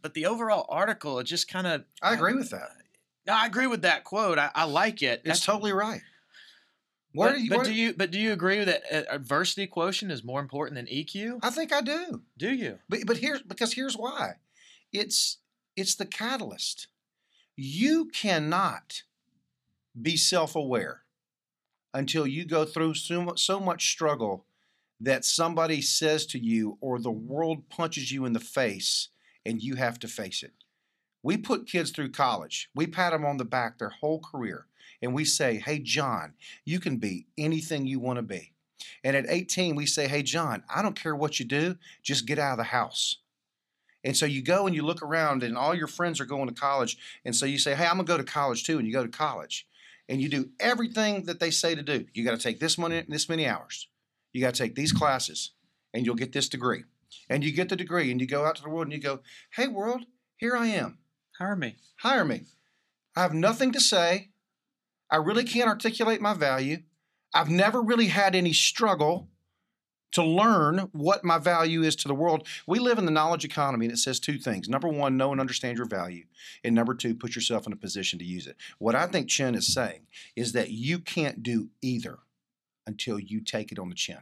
But 0.00 0.14
the 0.14 0.26
overall 0.26 0.66
article, 0.68 1.20
it 1.20 1.24
just 1.24 1.48
kind 1.48 1.66
of 1.66 1.84
I 2.02 2.14
agree 2.14 2.34
with 2.34 2.50
that. 2.50 2.70
No, 3.26 3.34
I 3.34 3.46
agree 3.46 3.68
with 3.68 3.82
that 3.82 4.02
quote. 4.02 4.36
I, 4.36 4.50
I 4.54 4.64
like 4.64 5.02
it. 5.02 5.20
It's 5.20 5.24
That's- 5.24 5.46
totally 5.46 5.72
right. 5.72 6.00
Where 7.14 7.28
but, 7.28 7.36
do 7.36 7.42
you, 7.42 7.50
but 7.50 7.64
do 7.64 7.72
you 7.72 7.94
but 7.94 8.10
do 8.10 8.18
you 8.18 8.32
agree 8.32 8.64
that 8.64 8.82
uh, 8.90 9.02
adversity 9.10 9.66
quotient 9.66 10.10
is 10.10 10.24
more 10.24 10.40
important 10.40 10.76
than 10.76 10.86
EQ? 10.86 11.40
I 11.42 11.50
think 11.50 11.70
I 11.70 11.82
do. 11.82 12.22
Do 12.38 12.50
you? 12.50 12.78
But 12.88 13.00
but 13.06 13.18
here's 13.18 13.42
because 13.42 13.74
here's 13.74 13.98
why. 13.98 14.36
It's 14.92 15.36
it's 15.76 15.94
the 15.94 16.06
catalyst. 16.06 16.88
You 17.56 18.06
cannot 18.06 19.02
be 20.00 20.16
self-aware 20.16 21.02
until 21.92 22.26
you 22.26 22.46
go 22.46 22.64
through 22.64 22.94
so 22.94 23.22
much, 23.22 23.42
so 23.42 23.60
much 23.60 23.90
struggle 23.90 24.46
that 25.00 25.24
somebody 25.24 25.82
says 25.82 26.24
to 26.26 26.38
you 26.38 26.78
or 26.80 26.98
the 26.98 27.10
world 27.10 27.68
punches 27.68 28.10
you 28.10 28.24
in 28.24 28.32
the 28.32 28.40
face 28.40 29.08
and 29.44 29.60
you 29.60 29.74
have 29.74 29.98
to 29.98 30.08
face 30.08 30.42
it. 30.42 30.52
We 31.22 31.36
put 31.36 31.66
kids 31.66 31.90
through 31.90 32.12
college. 32.12 32.70
We 32.74 32.86
pat 32.86 33.12
them 33.12 33.24
on 33.24 33.36
the 33.36 33.44
back 33.44 33.78
their 33.78 33.90
whole 33.90 34.20
career 34.20 34.66
and 35.02 35.12
we 35.12 35.24
say, 35.24 35.58
"Hey 35.58 35.78
John, 35.80 36.34
you 36.64 36.80
can 36.80 36.96
be 36.96 37.26
anything 37.36 37.86
you 37.86 38.00
want 38.00 38.16
to 38.16 38.22
be." 38.22 38.54
And 39.04 39.16
at 39.16 39.26
18 39.28 39.74
we 39.74 39.86
say, 39.86 40.08
"Hey 40.08 40.22
John, 40.22 40.62
I 40.68 40.80
don't 40.80 40.98
care 40.98 41.14
what 41.14 41.38
you 41.38 41.44
do, 41.44 41.76
just 42.02 42.26
get 42.26 42.38
out 42.38 42.52
of 42.52 42.58
the 42.58 42.64
house." 42.64 43.18
And 44.04 44.16
so 44.16 44.26
you 44.26 44.42
go 44.42 44.66
and 44.66 44.74
you 44.74 44.82
look 44.82 45.02
around, 45.02 45.42
and 45.42 45.56
all 45.56 45.74
your 45.74 45.86
friends 45.86 46.20
are 46.20 46.24
going 46.24 46.48
to 46.48 46.54
college. 46.54 46.96
And 47.24 47.34
so 47.36 47.46
you 47.46 47.58
say, 47.58 47.74
Hey, 47.74 47.86
I'm 47.86 47.96
going 47.96 48.06
to 48.06 48.12
go 48.12 48.18
to 48.18 48.24
college 48.24 48.64
too. 48.64 48.78
And 48.78 48.86
you 48.86 48.92
go 48.92 49.04
to 49.04 49.08
college 49.08 49.66
and 50.08 50.20
you 50.20 50.28
do 50.28 50.50
everything 50.60 51.24
that 51.24 51.40
they 51.40 51.50
say 51.50 51.74
to 51.74 51.82
do. 51.82 52.06
You 52.12 52.24
got 52.24 52.32
to 52.32 52.42
take 52.42 52.60
this, 52.60 52.76
money, 52.76 53.04
this 53.08 53.28
many 53.28 53.46
hours. 53.46 53.88
You 54.32 54.40
got 54.40 54.54
to 54.54 54.62
take 54.62 54.74
these 54.74 54.92
classes, 54.92 55.52
and 55.94 56.04
you'll 56.04 56.14
get 56.14 56.32
this 56.32 56.48
degree. 56.48 56.84
And 57.28 57.44
you 57.44 57.52
get 57.52 57.68
the 57.68 57.76
degree, 57.76 58.10
and 58.10 58.20
you 58.20 58.26
go 58.26 58.44
out 58.44 58.56
to 58.56 58.62
the 58.62 58.70
world 58.70 58.86
and 58.86 58.92
you 58.92 59.00
go, 59.00 59.20
Hey, 59.54 59.68
world, 59.68 60.02
here 60.36 60.56
I 60.56 60.66
am. 60.66 60.98
Hire 61.38 61.56
me. 61.56 61.76
Hire 62.00 62.24
me. 62.24 62.42
I 63.16 63.22
have 63.22 63.34
nothing 63.34 63.72
to 63.72 63.80
say. 63.80 64.30
I 65.10 65.16
really 65.16 65.44
can't 65.44 65.68
articulate 65.68 66.20
my 66.20 66.34
value. 66.34 66.78
I've 67.34 67.50
never 67.50 67.80
really 67.80 68.08
had 68.08 68.34
any 68.34 68.52
struggle 68.52 69.28
to 70.12 70.24
learn 70.24 70.88
what 70.92 71.24
my 71.24 71.38
value 71.38 71.82
is 71.82 71.96
to 71.96 72.08
the 72.08 72.14
world. 72.14 72.46
We 72.66 72.78
live 72.78 72.98
in 72.98 73.04
the 73.04 73.10
knowledge 73.10 73.44
economy 73.44 73.86
and 73.86 73.94
it 73.94 73.98
says 73.98 74.20
two 74.20 74.38
things. 74.38 74.68
Number 74.68 74.88
one, 74.88 75.16
know 75.16 75.32
and 75.32 75.40
understand 75.40 75.78
your 75.78 75.86
value. 75.86 76.24
And 76.64 76.74
number 76.74 76.94
two, 76.94 77.14
put 77.14 77.34
yourself 77.34 77.66
in 77.66 77.72
a 77.72 77.76
position 77.76 78.18
to 78.18 78.24
use 78.24 78.46
it. 78.46 78.56
What 78.78 78.94
I 78.94 79.06
think 79.06 79.28
Chin 79.28 79.54
is 79.54 79.72
saying 79.72 80.06
is 80.36 80.52
that 80.52 80.70
you 80.70 80.98
can't 80.98 81.42
do 81.42 81.70
either 81.80 82.18
until 82.86 83.18
you 83.18 83.40
take 83.40 83.72
it 83.72 83.78
on 83.78 83.88
the 83.88 83.94
chin. 83.94 84.18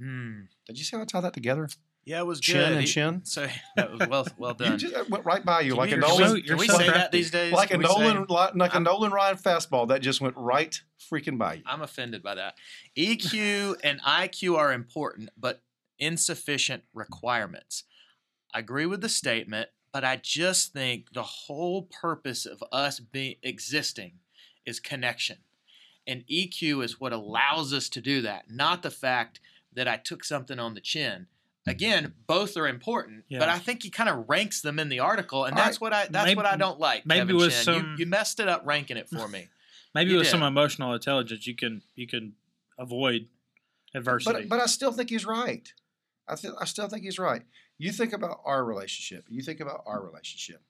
Hmm. 0.00 0.40
Did 0.66 0.78
you 0.78 0.84
see 0.84 0.96
how 0.96 1.02
I 1.02 1.06
tie 1.06 1.20
that 1.20 1.34
together? 1.34 1.68
Yeah, 2.04 2.20
it 2.20 2.26
was 2.26 2.40
Chin 2.40 2.56
good. 2.56 2.72
and 2.72 2.80
He- 2.80 2.86
chin? 2.86 3.20
So 3.24 3.46
that 3.76 3.90
was 3.98 4.08
well 4.08 4.26
well 4.38 4.56
You 4.58 4.64
done. 4.66 4.78
just, 4.78 4.94
that 4.94 5.10
went 5.10 5.24
right 5.24 5.44
by 5.44 5.60
you 5.60 5.74
like 5.74 5.92
a 5.92 5.96
Nolan. 5.96 6.28
so- 6.28 6.34
Can 6.36 6.44
you're 6.44 6.56
we 6.56 6.66
so 6.66 6.78
say 6.78 6.86
that 6.88 7.12
these 7.12 7.30
days? 7.30 7.52
like 7.52 7.68
a 7.70 7.72
Can 7.74 7.80
we 7.80 7.86
say- 7.86 7.92
Nolan, 8.00 8.26
li- 8.28 8.50
like 8.54 8.70
a 8.70 8.74
I'm- 8.74 8.82
Nolan 8.84 9.12
Ryan 9.12 9.36
fastball 9.36 9.88
that 9.88 10.00
just 10.00 10.20
went 10.20 10.34
right 10.36 10.80
freaking 11.12 11.36
by 11.38 11.54
you. 11.54 11.62
I'm 11.66 11.82
offended 11.82 12.22
by 12.22 12.34
that. 12.36 12.54
EQ 12.96 13.76
and 13.84 14.00
IQ 14.02 14.56
are 14.56 14.72
important, 14.72 15.30
but 15.36 15.62
insufficient 15.98 16.84
requirements. 16.94 17.84
I 18.54 18.60
agree 18.60 18.86
with 18.86 19.02
the 19.02 19.08
statement, 19.10 19.68
but 19.92 20.04
I 20.04 20.16
just 20.22 20.72
think 20.72 21.12
the 21.12 21.22
whole 21.22 21.82
purpose 21.82 22.46
of 22.46 22.62
us 22.72 23.00
being 23.00 23.34
existing 23.42 24.12
is 24.64 24.80
connection. 24.80 25.38
And 26.06 26.24
EQ 26.30 26.82
is 26.84 26.98
what 26.98 27.12
allows 27.12 27.74
us 27.74 27.90
to 27.90 28.00
do 28.00 28.22
that, 28.22 28.50
not 28.50 28.82
the 28.82 28.90
fact 28.90 29.40
that 29.74 29.86
I 29.86 29.98
took 29.98 30.24
something 30.24 30.58
on 30.58 30.72
the 30.72 30.80
chin. 30.80 31.26
Mm-hmm. 31.68 31.76
Again, 31.76 32.14
both 32.26 32.56
are 32.56 32.66
important, 32.68 33.24
Yeah. 33.28 33.38
but 33.40 33.48
I 33.48 33.58
think 33.58 33.82
he 33.82 33.90
kind 33.90 34.08
of 34.08 34.28
ranks 34.28 34.60
them 34.60 34.78
in 34.78 34.88
the 34.88 35.00
article, 35.00 35.44
and 35.44 35.56
All 35.58 35.64
that's 35.64 35.80
what 35.80 35.92
I 35.92 36.06
that's 36.08 36.24
Maybe- 36.26 36.36
what 36.36 36.46
I 36.46 36.56
don't 36.56 36.78
like. 36.80 37.06
maybe 37.06 37.20
Kevin 37.20 37.36
with 37.36 37.52
Chin. 37.52 37.62
some- 37.64 37.90
you, 37.92 38.04
you 38.04 38.06
messed 38.06 38.40
it 38.40 38.48
up 38.48 38.62
ranking 38.66 38.96
it 38.96 39.08
for 39.08 39.28
me. 39.28 39.48
Maybe 39.94 40.10
You 40.10 40.16
with 40.18 40.26
did. 40.26 40.30
some 40.30 40.42
emotional 40.42 40.92
intelligence, 40.92 41.46
you 41.46 41.54
can 41.56 41.82
you 41.94 42.06
can 42.06 42.34
avoid 42.78 43.28
adversity. 43.94 44.40
But 44.42 44.48
but 44.48 44.60
I 44.60 44.66
still 44.66 44.92
think 44.92 45.08
he's 45.10 45.24
right. 45.26 45.72
I 46.28 46.34
th- 46.34 46.52
I 46.60 46.64
still 46.66 46.88
think 46.88 47.04
he's 47.04 47.18
right. 47.18 47.42
You 47.78 47.90
think 47.92 48.12
about 48.12 48.40
our 48.44 48.64
relationship. 48.64 49.24
You 49.30 49.40
think 49.42 49.60
about 49.60 49.82
our 49.86 50.02
relationship. 50.04 50.60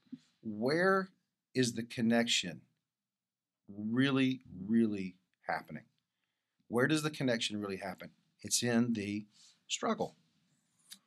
Where 0.43 1.11
is 1.55 1.73
the 1.75 1.83
connection 1.83 2.61
really 3.69 4.41
really 4.67 5.17
happening? 5.47 5.85
Where 6.69 6.87
does 6.87 7.03
the 7.03 7.11
connection 7.11 7.61
really 7.61 7.79
happen? 7.79 8.11
It's 8.43 8.63
in 8.63 8.93
the 8.93 9.27
struggle. 9.67 10.15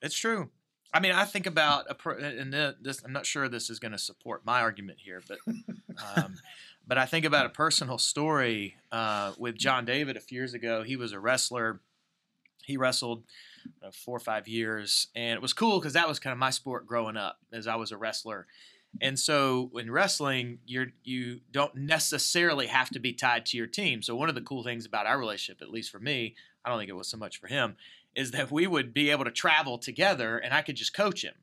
It's 0.01 0.17
true. 0.17 0.50
I 0.93 1.00
mean, 1.00 1.13
I 1.13 1.24
think 1.24 1.46
about 1.46 1.86
a 1.89 1.96
per, 1.96 2.12
and 2.12 2.53
this. 2.81 3.01
I'm 3.03 3.13
not 3.13 3.25
sure 3.25 3.48
this 3.48 3.70
is 3.70 3.79
going 3.79 3.93
to 3.93 3.98
support 3.98 4.46
my 4.46 4.62
argument 4.62 5.00
here, 5.01 5.22
but 5.27 5.38
um, 5.48 6.36
but 6.88 6.98
I 6.98 7.05
think 7.05 7.25
about 7.25 7.46
a 7.46 7.50
personal 7.50 7.98
story 7.98 8.75
uh, 8.91 9.31
with 9.38 9.55
John 9.55 9.86
David 9.86 10.17
a 10.17 10.20
few 10.20 10.38
years 10.38 10.53
ago. 10.53 10.84
He 10.84 10.98
was 10.98 11.13
a 11.13 11.20
wrestler. 11.20 11.79
He 12.63 12.75
wrestled 12.77 13.24
uh, 13.84 13.91
four 13.91 14.17
or 14.17 14.20
five 14.20 14.48
years, 14.48 15.08
and 15.15 15.36
it 15.36 15.41
was 15.41 15.53
cool 15.53 15.79
because 15.79 15.93
that 15.93 16.10
was 16.10 16.20
kind 16.20 16.34
of 16.34 16.38
my 16.38 16.50
sport 16.50 16.86
growing 16.86 17.15
up, 17.15 17.39
as 17.53 17.67
I 17.67 17.75
was 17.75 17.91
a 17.91 17.98
wrestler. 17.98 18.48
And 19.00 19.17
so 19.17 19.72
in 19.75 19.89
wrestling, 19.89 20.60
you're 20.65 20.88
you 21.03 21.39
don't 21.51 21.74
necessarily 21.75 22.67
have 22.67 22.89
to 22.89 23.00
be 23.00 23.13
tied 23.13 23.46
to 23.48 23.58
your 23.58 23.67
team. 23.67 24.01
So 24.01 24.15
one 24.15 24.27
of 24.27 24.36
the 24.36 24.41
cool 24.41 24.63
things 24.63 24.86
about 24.86 25.05
our 25.05 25.17
relationship, 25.17 25.62
at 25.62 25.72
least 25.72 25.89
for 25.89 26.00
me, 26.00 26.36
I 26.65 26.70
don't 26.70 26.77
think 26.77 26.89
it 26.89 26.96
was 26.96 27.08
so 27.08 27.17
much 27.17 27.39
for 27.39 27.48
him, 27.48 27.77
is 28.15 28.32
that 28.32 28.51
we 28.51 28.68
would 28.68 28.94
be 28.94 29.10
able 29.10 29.25
to 29.25 29.32
travel 29.32 29.77
together 29.77 30.38
and 30.38 30.53
I 30.53 30.62
could 30.62 30.75
just 30.75 30.94
coach 30.94 31.24
him. 31.24 31.36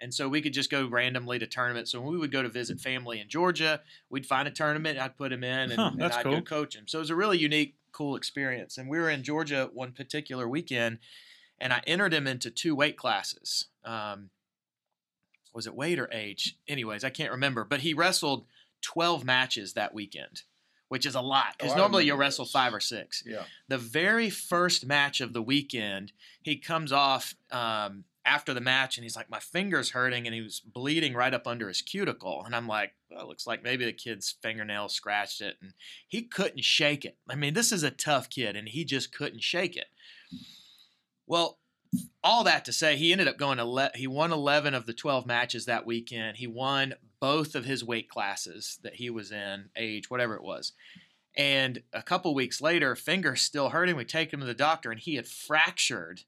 And 0.00 0.14
so 0.14 0.28
we 0.28 0.40
could 0.40 0.54
just 0.54 0.70
go 0.70 0.86
randomly 0.86 1.38
to 1.38 1.46
tournaments. 1.46 1.92
So 1.92 2.00
when 2.00 2.12
we 2.12 2.18
would 2.18 2.32
go 2.32 2.42
to 2.42 2.48
visit 2.48 2.80
family 2.80 3.20
in 3.20 3.28
Georgia, 3.28 3.82
we'd 4.08 4.24
find 4.24 4.48
a 4.48 4.50
tournament, 4.50 4.98
I'd 4.98 5.16
put 5.16 5.30
him 5.30 5.44
in, 5.44 5.72
and, 5.72 5.74
Huh, 5.74 5.90
and 5.92 6.02
I'd 6.02 6.24
go 6.24 6.40
coach 6.40 6.74
him. 6.74 6.88
So 6.88 6.98
it 6.98 7.02
was 7.02 7.10
a 7.10 7.14
really 7.14 7.38
unique, 7.38 7.74
cool 7.92 8.16
experience. 8.16 8.78
And 8.78 8.88
we 8.88 8.98
were 8.98 9.10
in 9.10 9.22
Georgia 9.22 9.68
one 9.74 9.92
particular 9.92 10.48
weekend, 10.48 11.00
and 11.58 11.72
I 11.72 11.82
entered 11.86 12.14
him 12.14 12.26
into 12.26 12.50
two 12.50 12.74
weight 12.74 12.96
classes. 12.96 13.66
Um, 13.84 14.30
was 15.52 15.66
it 15.66 15.74
weight 15.74 15.98
or 15.98 16.08
age? 16.12 16.56
Anyways, 16.66 17.04
I 17.04 17.10
can't 17.10 17.32
remember. 17.32 17.64
But 17.64 17.80
he 17.80 17.92
wrestled 17.92 18.46
12 18.80 19.24
matches 19.24 19.74
that 19.74 19.92
weekend, 19.92 20.44
which 20.90 21.06
is 21.06 21.14
a 21.14 21.20
lot 21.20 21.54
because 21.56 21.72
Oh, 21.72 21.76
normally 21.76 22.04
you'll 22.04 22.18
wrestle 22.18 22.44
those. 22.44 22.52
five 22.52 22.74
or 22.74 22.80
six 22.80 23.22
Yeah. 23.24 23.44
the 23.68 23.78
very 23.78 24.28
first 24.28 24.84
match 24.84 25.20
of 25.20 25.32
the 25.32 25.40
weekend, 25.42 26.12
he 26.42 26.56
comes 26.56 26.90
off 26.92 27.34
um, 27.52 28.04
after 28.24 28.52
the 28.52 28.60
match 28.60 28.96
and 28.98 29.04
he's 29.04 29.14
like, 29.16 29.30
My 29.30 29.38
finger's 29.38 29.90
hurting, 29.90 30.26
and 30.26 30.34
he 30.34 30.40
was 30.42 30.60
bleeding 30.60 31.14
right 31.14 31.32
up 31.32 31.46
under 31.46 31.68
his 31.68 31.80
cuticle. 31.80 32.42
And 32.44 32.54
I'm 32.56 32.66
like, 32.66 32.92
well, 33.10 33.22
it 33.22 33.28
looks 33.28 33.46
like 33.46 33.62
maybe 33.62 33.84
the 33.84 33.92
kid's 33.92 34.34
fingernail 34.42 34.88
scratched 34.88 35.40
it. 35.40 35.56
And 35.62 35.72
he 36.08 36.22
couldn't 36.22 36.64
shake 36.64 37.04
it. 37.04 37.16
I 37.28 37.34
mean, 37.36 37.54
this 37.54 37.72
is 37.72 37.82
a 37.84 37.90
tough 37.90 38.28
kid, 38.28 38.56
and 38.56 38.68
he 38.68 38.84
just 38.84 39.12
couldn't 39.16 39.42
shake 39.42 39.76
it. 39.76 39.86
Well, 41.26 41.58
all 42.22 42.44
that 42.44 42.64
to 42.66 42.72
say, 42.72 42.96
he 42.96 43.12
ended 43.12 43.28
up 43.28 43.36
going 43.38 43.58
to 43.58 43.64
le- 43.64 43.90
he 43.94 44.06
won 44.06 44.32
11 44.32 44.74
of 44.74 44.86
the 44.86 44.92
12 44.92 45.24
matches 45.26 45.64
that 45.66 45.86
weekend. 45.86 46.36
He 46.38 46.46
won 46.46 46.94
both 47.20 47.54
of 47.54 47.64
his 47.64 47.84
weight 47.84 48.08
classes 48.08 48.78
that 48.82 48.94
he 48.96 49.10
was 49.10 49.30
in, 49.30 49.66
age, 49.76 50.10
whatever 50.10 50.34
it 50.34 50.42
was. 50.42 50.72
And 51.36 51.82
a 51.92 52.02
couple 52.02 52.34
weeks 52.34 52.60
later, 52.60 52.96
finger 52.96 53.36
still 53.36 53.68
hurting. 53.68 53.94
We 53.96 54.04
take 54.04 54.32
him 54.32 54.40
to 54.40 54.46
the 54.46 54.54
doctor, 54.54 54.90
and 54.90 55.00
he 55.00 55.14
had 55.14 55.28
fractured 55.28 56.22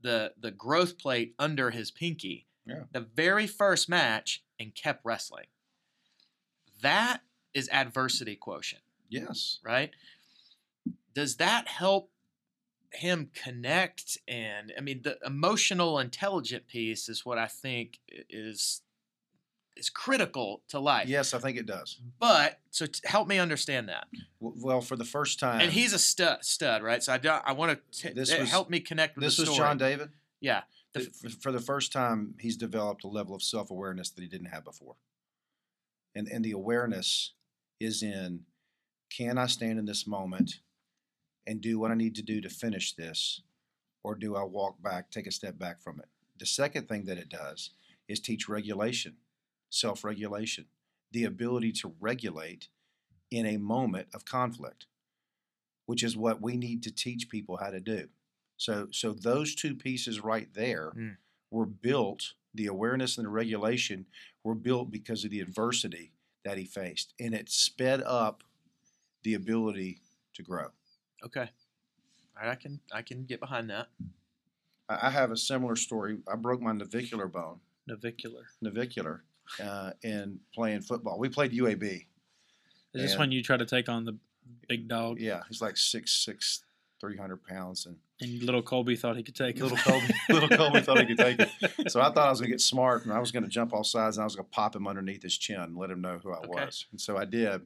the 0.00 0.32
the 0.38 0.50
growth 0.50 0.98
plate 0.98 1.34
under 1.38 1.70
his 1.70 1.90
pinky. 1.90 2.46
Yeah. 2.66 2.84
The 2.92 3.00
very 3.00 3.46
first 3.48 3.88
match, 3.88 4.44
and 4.60 4.74
kept 4.74 5.04
wrestling. 5.04 5.46
That 6.82 7.22
is 7.54 7.68
adversity 7.70 8.36
quotient, 8.36 8.82
Yes. 9.08 9.58
right? 9.64 9.90
Does 11.14 11.36
that 11.36 11.68
help 11.68 12.10
him 12.92 13.30
connect? 13.34 14.18
And 14.28 14.72
I 14.76 14.80
mean, 14.80 15.02
the 15.02 15.18
emotional 15.24 15.98
intelligent 15.98 16.68
piece 16.68 17.08
is 17.08 17.24
what 17.26 17.38
I 17.38 17.46
think 17.46 17.98
is 18.28 18.82
is 19.76 19.88
critical 19.90 20.62
to 20.68 20.78
life. 20.78 21.08
Yes, 21.08 21.34
I 21.34 21.38
think 21.38 21.56
it 21.56 21.66
does. 21.66 21.98
But 22.18 22.58
so 22.70 22.86
t- 22.86 23.00
help 23.04 23.28
me 23.28 23.38
understand 23.38 23.88
that. 23.88 24.06
Well, 24.40 24.80
for 24.80 24.96
the 24.96 25.04
first 25.04 25.38
time, 25.40 25.60
and 25.60 25.72
he's 25.72 25.92
a 25.92 25.98
stud, 25.98 26.44
stud, 26.44 26.82
right? 26.82 27.02
So 27.02 27.12
I, 27.12 27.18
don't, 27.18 27.42
I 27.44 27.52
want 27.52 27.78
to 27.92 28.14
This 28.14 28.30
eh, 28.32 28.40
was- 28.40 28.50
help 28.50 28.70
me 28.70 28.80
connect 28.80 29.16
with 29.16 29.24
this 29.24 29.38
was. 29.38 29.56
John 29.56 29.78
David. 29.78 30.10
Yeah, 30.40 30.62
the 30.92 31.00
f- 31.24 31.32
for 31.40 31.52
the 31.52 31.60
first 31.60 31.92
time, 31.92 32.34
he's 32.40 32.56
developed 32.56 33.04
a 33.04 33.08
level 33.08 33.34
of 33.34 33.42
self 33.42 33.70
awareness 33.70 34.10
that 34.10 34.22
he 34.22 34.28
didn't 34.28 34.48
have 34.48 34.64
before. 34.64 34.96
And 36.14 36.28
and 36.28 36.44
the 36.44 36.52
awareness 36.52 37.32
is 37.80 38.02
in 38.02 38.40
can 39.10 39.38
I 39.38 39.46
stand 39.46 39.78
in 39.78 39.84
this 39.84 40.06
moment 40.06 40.60
and 41.46 41.60
do 41.60 41.78
what 41.78 41.90
I 41.90 41.94
need 41.94 42.14
to 42.16 42.22
do 42.22 42.40
to 42.40 42.48
finish 42.48 42.94
this, 42.94 43.42
or 44.02 44.14
do 44.14 44.36
I 44.36 44.42
walk 44.42 44.82
back, 44.82 45.10
take 45.10 45.26
a 45.26 45.30
step 45.32 45.58
back 45.58 45.80
from 45.82 45.98
it? 46.00 46.06
The 46.38 46.46
second 46.46 46.88
thing 46.88 47.04
that 47.04 47.18
it 47.18 47.28
does 47.28 47.70
is 48.08 48.20
teach 48.20 48.48
regulation, 48.48 49.16
self 49.72 50.04
regulation, 50.04 50.66
the 51.10 51.24
ability 51.24 51.72
to 51.72 51.94
regulate 51.98 52.68
in 53.30 53.46
a 53.46 53.56
moment 53.56 54.08
of 54.14 54.24
conflict, 54.24 54.86
which 55.86 56.02
is 56.04 56.16
what 56.16 56.40
we 56.42 56.56
need 56.56 56.82
to 56.82 56.90
teach 56.92 57.28
people 57.28 57.56
how 57.56 57.70
to 57.70 57.80
do. 57.80 58.08
So, 58.58 58.88
so 58.92 59.12
those 59.12 59.54
two 59.54 59.74
pieces 59.74 60.20
right 60.22 60.52
there 60.54 60.90
Mm. 60.96 61.16
were 61.50 61.66
built. 61.66 62.34
The 62.54 62.66
awareness 62.66 63.16
and 63.16 63.24
the 63.26 63.30
regulation 63.30 64.06
were 64.44 64.54
built 64.54 64.90
because 64.90 65.24
of 65.24 65.30
the 65.30 65.40
adversity 65.40 66.12
that 66.44 66.58
he 66.58 66.64
faced, 66.66 67.14
and 67.18 67.34
it 67.34 67.48
sped 67.48 68.02
up 68.02 68.42
the 69.22 69.32
ability 69.34 70.00
to 70.34 70.42
grow. 70.42 70.68
okay. 71.24 71.48
I 72.36 72.54
can 72.56 72.80
I 72.92 73.02
can 73.02 73.24
get 73.24 73.40
behind 73.40 73.70
that. 73.70 73.88
I 74.88 75.06
I 75.06 75.10
have 75.10 75.30
a 75.30 75.36
similar 75.36 75.76
story. 75.76 76.18
I 76.30 76.34
broke 76.36 76.60
my 76.60 76.72
navicular 76.72 77.28
bone, 77.28 77.60
Navicular. 77.86 78.46
navicular, 78.60 79.22
uh, 79.62 79.90
in 80.02 80.38
playing 80.54 80.82
football. 80.82 81.18
We 81.18 81.28
played 81.28 81.52
UAB. 81.52 82.06
Is 82.94 83.02
this 83.02 83.18
when 83.18 83.32
you 83.32 83.42
try 83.42 83.56
to 83.56 83.64
take 83.66 83.88
on 83.88 84.04
the 84.04 84.16
big 84.68 84.88
dog? 84.88 85.18
Yeah, 85.20 85.42
he's 85.48 85.62
like 85.62 85.76
six 85.76 86.12
six, 86.12 86.64
three 87.00 87.16
hundred 87.16 87.42
pounds, 87.44 87.86
and 87.86 87.96
And 88.20 88.42
little 88.42 88.62
Colby 88.62 88.96
thought 88.96 89.16
he 89.16 89.22
could 89.22 89.34
take 89.34 89.56
him. 89.56 89.62
Little 89.62 89.78
Colby- 89.78 90.14
little 90.30 90.48
Colby 90.48 90.80
thought 90.82 91.00
he 91.00 91.06
could 91.06 91.18
take 91.18 91.40
it. 91.40 91.50
So 91.90 92.00
I 92.00 92.04
thought 92.12 92.26
I 92.26 92.30
was 92.30 92.38
going 92.40 92.50
to 92.50 92.54
get 92.54 92.60
smart 92.60 93.04
and 93.04 93.12
I 93.12 93.18
was 93.18 93.32
going 93.32 93.42
to 93.42 93.48
jump 93.48 93.72
offsides 93.72 94.12
and 94.14 94.20
I 94.20 94.24
was 94.24 94.36
going 94.36 94.44
to 94.46 94.50
pop 94.50 94.76
him 94.76 94.86
underneath 94.86 95.22
his 95.22 95.36
chin 95.36 95.58
and 95.60 95.76
let 95.76 95.90
him 95.90 96.00
know 96.00 96.18
who 96.22 96.32
I 96.32 96.38
Okay. 96.38 96.48
was. 96.66 96.86
And 96.92 97.00
so 97.00 97.16
I 97.16 97.24
did. 97.24 97.62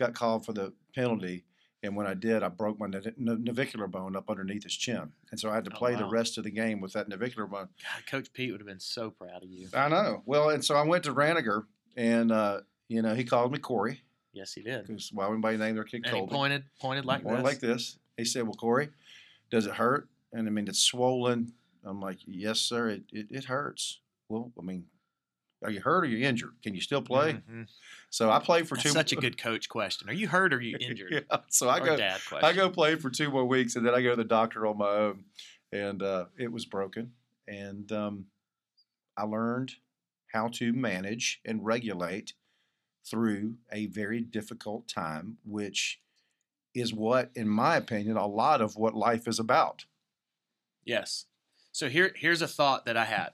Got 0.00 0.14
called 0.14 0.44
for 0.44 0.52
the 0.52 0.72
penalty. 0.94 1.44
And 1.84 1.96
when 1.96 2.06
I 2.06 2.14
did, 2.14 2.42
I 2.44 2.48
broke 2.48 2.78
my 2.78 2.86
nav- 2.86 3.18
navicular 3.18 3.88
bone 3.88 4.14
up 4.14 4.30
underneath 4.30 4.62
his 4.62 4.74
chin. 4.74 5.10
And 5.32 5.40
so 5.40 5.50
I 5.50 5.54
had 5.56 5.64
to 5.64 5.72
Oh, 5.72 5.76
play 5.78 5.96
the 5.96 6.04
rest 6.04 6.38
of 6.38 6.44
the 6.44 6.50
game 6.50 6.80
with 6.80 6.92
that 6.92 7.08
navicular 7.08 7.46
bone. 7.48 7.68
God, 7.82 8.06
Coach 8.06 8.32
Pete 8.32 8.52
would 8.52 8.60
have 8.60 8.68
been 8.68 8.78
so 8.80 9.10
proud 9.10 9.42
of 9.42 9.50
you. 9.50 9.68
I 9.74 9.88
know. 9.88 10.22
Well, 10.24 10.50
and 10.50 10.64
so 10.64 10.76
I 10.76 10.82
went 10.86 11.04
to 11.04 11.14
Raniger 11.14 11.64
and, 11.96 12.30
uh, 12.30 12.60
you 12.88 13.02
know, 13.02 13.14
he 13.14 13.24
called 13.24 13.52
me 13.52 13.58
Corey 13.58 14.00
Yes, 14.32 14.52
he 14.54 14.62
did. 14.62 14.86
because 14.86 15.10
why 15.12 15.26
would 15.26 15.34
anybody 15.34 15.56
name 15.56 15.74
their 15.74 15.84
kid 15.84 16.02
And 16.04 16.06
he 16.06 16.12
Colby? 16.20 16.32
pointed 16.34 16.64
pointed 16.80 17.04
like 17.04 17.24
More 17.24 17.34
this. 17.36 17.44
like 17.44 17.58
this. 17.60 17.98
He 18.16 18.24
said, 18.24 18.44
Well, 18.44 18.54
Corey, 18.54 18.90
does 19.50 19.66
it 19.66 19.74
hurt? 19.74 20.08
And 20.32 20.46
I 20.46 20.50
mean, 20.50 20.68
it's 20.68 20.78
swollen. 20.78 21.52
I'm 21.84 22.00
like, 22.00 22.18
Yes, 22.26 22.60
sir. 22.60 22.90
It, 22.90 23.02
it, 23.12 23.26
it 23.30 23.44
hurts. 23.44 23.98
Well, 24.28 24.52
I 24.58 24.62
mean, 24.62 24.84
are 25.62 25.70
you 25.70 25.80
hurt 25.80 26.04
or 26.04 26.06
you 26.06 26.26
injured? 26.26 26.54
Can 26.62 26.74
you 26.74 26.80
still 26.80 27.02
play? 27.02 27.34
Mhm. 27.48 27.68
So 28.10 28.30
I 28.30 28.38
played 28.38 28.68
for 28.68 28.74
That's 28.74 28.84
two. 28.84 28.90
such 28.90 29.12
a 29.12 29.16
good 29.16 29.38
coach 29.38 29.68
question. 29.68 30.08
Are 30.10 30.12
you 30.12 30.28
hurt 30.28 30.52
or 30.52 30.56
are 30.58 30.60
you 30.60 30.76
injured? 30.80 31.26
yeah. 31.30 31.38
So 31.48 31.68
I 31.68 31.78
or 31.78 31.86
go, 31.86 31.96
dad 31.96 32.20
question. 32.28 32.44
I 32.48 32.52
go 32.52 32.68
play 32.70 32.96
for 32.96 33.10
two 33.10 33.30
more 33.30 33.44
weeks, 33.44 33.76
and 33.76 33.86
then 33.86 33.94
I 33.94 34.02
go 34.02 34.10
to 34.10 34.16
the 34.16 34.24
doctor 34.24 34.66
on 34.66 34.78
my 34.78 34.88
own, 34.88 35.24
and 35.72 36.02
uh, 36.02 36.26
it 36.38 36.50
was 36.52 36.66
broken. 36.66 37.12
And 37.48 37.90
um, 37.92 38.26
I 39.16 39.24
learned 39.24 39.72
how 40.32 40.48
to 40.48 40.72
manage 40.72 41.40
and 41.44 41.64
regulate 41.64 42.34
through 43.04 43.56
a 43.70 43.86
very 43.86 44.20
difficult 44.20 44.88
time, 44.88 45.38
which 45.44 46.00
is 46.74 46.94
what, 46.94 47.30
in 47.34 47.48
my 47.48 47.76
opinion, 47.76 48.16
a 48.16 48.26
lot 48.26 48.60
of 48.62 48.76
what 48.76 48.94
life 48.94 49.26
is 49.28 49.38
about. 49.38 49.84
Yes. 50.84 51.26
So 51.72 51.88
here 51.88 52.12
here's 52.16 52.42
a 52.42 52.48
thought 52.48 52.86
that 52.86 52.96
I 52.96 53.04
had 53.04 53.30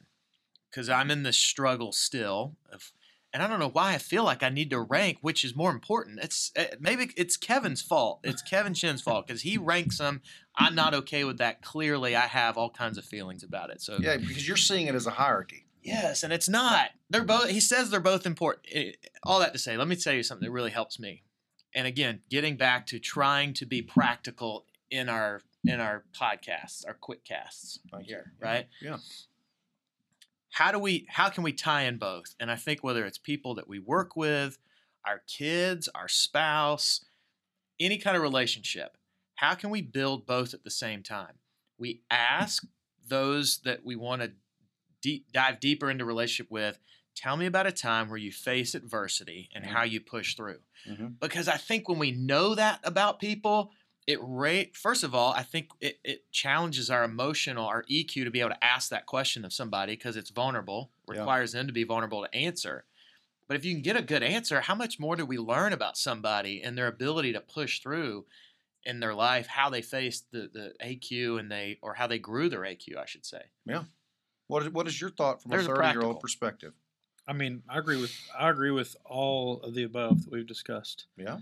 because 0.71 0.89
I'm 0.89 1.11
in 1.11 1.23
this 1.23 1.37
struggle 1.37 1.93
still 1.93 2.57
of 2.73 2.93
and 3.31 3.43
I 3.43 3.47
don't 3.47 3.61
know 3.61 3.69
why 3.69 3.93
I 3.93 3.99
feel 3.99 4.25
like 4.25 4.43
I 4.43 4.49
need 4.49 4.71
to 4.71 4.81
rank 4.81 5.19
which 5.21 5.45
is 5.45 5.55
more 5.55 5.71
important. 5.71 6.19
It's 6.23 6.51
uh, 6.57 6.65
maybe 6.81 7.11
it's 7.17 7.37
Kevin's 7.37 7.83
fault. 7.83 8.21
It's 8.25 8.41
Kevin 8.43 8.75
Chin's 8.75 9.03
fault 9.03 9.27
because 9.27 9.43
he 9.43 9.59
ranks 9.59 9.99
them. 9.99 10.23
I'm 10.57 10.75
not 10.75 10.95
okay 10.95 11.25
with 11.25 11.39
that. 11.39 11.61
Clearly, 11.63 12.17
I 12.17 12.27
have 12.27 12.57
all 12.57 12.71
kinds 12.71 12.97
of 12.99 13.05
feelings 13.05 13.43
about 13.43 13.71
it. 13.71 13.81
So 13.83 13.99
Yeah, 14.01 14.17
because 14.17 14.49
you're 14.49 14.57
seeing 14.57 14.87
it 14.87 14.95
as 14.95 15.07
a 15.07 15.11
hierarchy. 15.11 15.67
yes, 15.83 16.23
and 16.23 16.33
it's 16.33 16.49
not. 16.49 16.91
They're 17.11 17.23
both. 17.23 17.49
He 17.51 17.61
says 17.61 17.91
they're 17.91 18.01
both 18.01 18.27
important. 18.27 18.67
Eh, 18.73 18.93
all 19.23 19.41
that 19.41 19.53
to 19.53 19.59
say, 19.59 19.77
let 19.77 19.89
me 19.89 19.97
tell 19.97 20.15
you 20.15 20.23
something 20.23 20.47
that 20.47 20.53
really 20.53 20.71
helps 20.71 20.99
me. 20.99 21.23
And 21.75 21.87
again, 21.87 22.21
getting 22.31 22.57
back 22.57 22.87
to 22.89 22.99
trying 22.99 23.53
to 23.55 23.67
be 23.67 23.83
practical 23.83 24.65
in 24.91 25.09
our 25.09 25.43
in 25.65 25.81
our 25.81 26.05
podcasts, 26.19 26.87
our 26.87 26.95
quick 26.95 27.25
casts 27.25 27.79
right 27.93 28.05
here, 28.05 28.33
right? 28.41 28.67
Yeah. 28.81 28.97
How 30.51 30.73
do 30.73 30.79
we 30.79 31.07
how 31.09 31.29
can 31.29 31.43
we 31.43 31.53
tie 31.53 31.83
in 31.83 31.99
both 31.99 32.35
and 32.41 32.51
i 32.51 32.57
think 32.57 32.83
whether 32.83 33.05
it's 33.05 33.19
people 33.19 33.55
that 33.55 33.69
we 33.69 33.79
work 33.79 34.17
with 34.17 34.59
our 35.07 35.23
kids 35.27 35.89
our 35.95 36.09
spouse 36.09 37.05
any 37.81 37.99
kind 37.99 38.17
of 38.17 38.23
relationship 38.23 38.97
how 39.37 39.55
can 39.55 39.71
we 39.71 39.83
build 39.83 40.27
both 40.27 40.55
at 40.55 40.65
the 40.65 40.71
same 40.71 41.03
time 41.03 41.39
we 41.79 42.03
ask 42.11 42.65
those 43.07 43.59
that 43.65 43.85
we 43.85 43.97
want 43.97 44.21
to 44.23 44.33
deep, 45.01 45.31
dive 45.33 45.61
deeper 45.61 45.91
into 45.91 46.05
relationship 46.05 46.51
with 46.51 46.79
tell 47.15 47.37
me 47.37 47.47
about 47.47 47.67
a 47.67 47.73
time 47.73 48.09
where 48.09 48.19
you 48.19 48.33
face 48.33 48.75
adversity 48.75 49.49
and 49.55 49.65
Mhm. 49.65 49.69
how 49.69 49.83
you 49.85 50.01
push 50.01 50.35
through 50.35 50.61
Mhm. 50.87 51.19
because 51.21 51.49
i 51.49 51.57
think 51.57 51.89
when 51.89 51.99
we 51.99 52.13
know 52.13 52.55
that 52.55 52.81
about 52.85 53.21
people 53.21 53.73
it 54.09 54.19
rate 54.23 54.75
first 54.75 55.05
of 55.05 55.15
all 55.15 55.33
i 55.35 55.43
think 55.43 55.69
it, 55.81 56.01
it 56.03 56.33
challenges 56.33 56.91
our 56.91 57.05
emotional 57.05 57.67
our 57.67 57.85
eq 57.85 58.13
to 58.25 58.31
be 58.31 58.41
able 58.41 58.51
to 58.51 58.65
ask 58.65 58.89
that 58.91 59.07
question 59.07 59.45
of 59.45 59.53
somebody 59.53 59.93
because 59.93 60.17
it's 60.17 60.31
vulnerable 60.31 60.91
Yeah. 61.13 61.21
requires 61.21 61.53
them 61.53 61.67
to 61.69 61.73
be 61.73 61.85
vulnerable 61.85 62.25
to 62.25 62.35
answer 62.35 62.85
but 63.47 63.57
if 63.57 63.65
you 63.65 63.73
can 63.75 63.83
get 63.83 63.97
a 63.97 64.03
good 64.03 64.23
answer 64.23 64.61
how 64.63 64.75
much 64.75 64.99
more 64.99 65.15
do 65.15 65.25
we 65.27 65.39
learn 65.39 65.73
about 65.73 65.97
somebody 65.97 66.63
and 66.63 66.77
their 66.77 66.89
ability 66.89 67.33
to 67.35 67.41
push 67.41 67.81
through 67.81 68.25
in 68.85 68.99
their 69.01 69.15
life 69.15 69.47
how 69.47 69.69
they 69.69 69.83
faced 69.83 70.31
the, 70.33 70.49
the 70.53 70.73
aq 70.81 71.11
and 71.39 71.53
they 71.53 71.79
or 71.83 71.95
how 71.95 72.07
they 72.07 72.19
grew 72.19 72.49
their 72.49 72.65
aq 72.65 72.85
i 72.99 73.05
should 73.05 73.27
say 73.27 73.43
yeah 73.67 73.85
What 74.47 74.63
is, 74.63 74.71
what 74.71 74.87
is 74.89 74.99
your 74.99 75.11
thought 75.11 75.43
from 75.43 75.51
There's 75.51 75.67
a 75.67 75.73
a 75.73 75.77
30 75.77 75.89
year 75.91 76.03
old 76.03 76.21
perspective? 76.21 76.73
I 77.27 77.35
mean, 77.35 77.63
I 77.69 77.77
agree 77.79 78.01
with 78.01 78.15
I 78.39 78.49
agree 78.49 78.71
with 78.71 78.97
all 79.05 79.61
of 79.61 79.75
the 79.75 79.83
above 79.83 80.25
that 80.25 80.33
we've 80.33 80.47
discussed. 80.47 81.09
Yeah. 81.19 81.41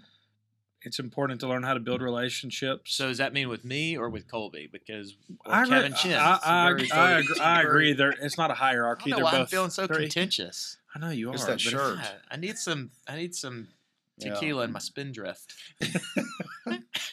It's 0.82 0.98
important 1.00 1.40
to 1.40 1.48
learn 1.48 1.62
how 1.64 1.74
to 1.74 1.80
build 1.80 2.00
mm. 2.00 2.04
relationships. 2.04 2.94
so 2.94 3.08
does 3.08 3.18
that 3.18 3.32
mean 3.32 3.48
with 3.48 3.64
me 3.64 3.96
or 3.96 4.08
with 4.08 4.28
colby 4.28 4.68
because 4.70 5.16
I 5.44 5.62
agree. 5.62 5.74
kevin 5.76 5.94
chin 5.94 6.12
I, 6.14 6.38
I, 6.44 6.68
very- 6.68 6.90
I, 6.92 7.12
I, 7.16 7.18
agree, 7.18 7.40
I 7.40 7.54
very- 7.62 7.66
agree. 7.66 7.92
There, 7.96 8.10
it's 8.10 8.38
not 8.38 8.50
a 8.50 8.54
hierarchy. 8.54 9.10
don't 9.10 9.18
know 9.20 9.24
They're 9.26 9.32
why 9.32 9.40
I'm 9.40 9.46
feeling 9.46 9.70
so 9.70 9.86
very- 9.86 10.02
contentious. 10.02 10.76
I 10.94 10.98
know 10.98 11.10
you 11.10 11.30
are. 11.30 11.34
It's 11.34 11.44
that 11.44 11.52
but 11.52 11.60
shirt. 11.60 11.96
God, 11.96 12.08
I 12.30 12.36
need 12.36 12.56
some. 12.56 12.90
I 13.06 13.16
need 13.16 13.34
some 13.34 13.68
Yeah. 14.18 14.34
tequila 14.34 14.64
in 14.64 14.72
my 14.72 14.78
spindrift. 14.78 15.52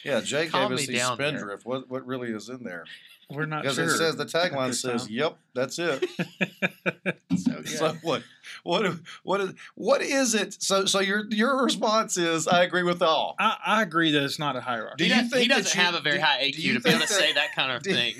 Yeah, 0.04 0.20
Jay 0.20 0.48
Calm 0.48 0.68
gave 0.70 0.78
us 0.78 0.86
me 0.88 0.92
these 0.92 1.00
down 1.02 1.16
spindrift. 1.16 1.64
What 1.64 1.88
what 1.88 2.04
really 2.06 2.30
is 2.30 2.50
in 2.50 2.62
there? 2.62 2.84
We're 3.30 3.46
not 3.46 3.62
Because 3.62 3.76
sure. 3.76 3.84
it 3.86 3.96
says 3.96 4.16
the 4.16 4.26
tagline 4.26 4.74
says, 4.74 5.04
time. 5.06 5.12
"Yep, 5.14 5.38
that's 5.54 5.78
it." 5.78 6.04
So 7.38 7.52
good. 7.52 7.68
So 7.68 7.92
what? 8.02 8.22
What? 8.64 8.92
What 9.22 9.40
is? 9.40 9.54
What 9.76 10.02
is 10.02 10.34
it? 10.34 10.62
So 10.62 10.84
so 10.84 11.00
your 11.00 11.24
your 11.30 11.62
response 11.64 12.18
is, 12.18 12.46
"I 12.46 12.64
agree 12.64 12.82
with 12.82 13.00
all." 13.00 13.34
I, 13.38 13.56
I 13.64 13.82
agree 13.82 14.10
that 14.12 14.22
it's 14.24 14.38
not 14.38 14.56
a 14.56 14.60
hierarchy. 14.60 14.96
Do 14.98 15.06
you 15.06 15.14
does, 15.22 15.30
think 15.30 15.42
he 15.42 15.48
doesn't 15.48 15.74
you- 15.74 15.82
have 15.82 15.94
a 15.94 16.00
very 16.00 16.18
do- 16.18 16.22
high 16.22 16.50
do 16.50 16.58
AQ 16.58 16.74
to 16.74 16.80
be 16.80 16.90
able 16.90 17.00
to 17.00 17.06
think 17.06 17.08
say 17.08 17.32
that- 17.32 17.34
that 17.34 17.54
kind 17.54 17.72
of 17.72 17.82
do- 17.82 17.94
thing. 17.94 18.14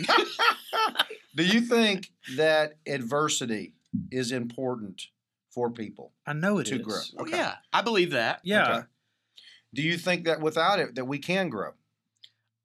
Do 1.37 1.45
you 1.45 1.61
think 1.61 2.11
that 2.37 2.77
adversity 2.87 3.75
is 4.11 4.33
important 4.33 5.09
for 5.55 5.71
people? 5.71 6.13
I 6.27 6.33
know 6.33 6.59
it 6.59 6.65
To 6.67 6.77
is. 6.77 6.83
grow. 6.83 7.01
Well, 7.15 7.27
Okay. 7.27 7.37
yeah, 7.37 7.57
I 7.73 7.83
believe 7.83 8.11
that. 8.11 8.41
Yeah. 8.43 8.77
Okay. 8.79 8.87
Do 9.73 9.83
you 9.83 9.97
think 9.97 10.25
that 10.25 10.41
without 10.41 10.79
it, 10.79 10.95
that 10.97 11.05
we 11.07 11.19
can 11.19 11.49
grow? 11.49 11.73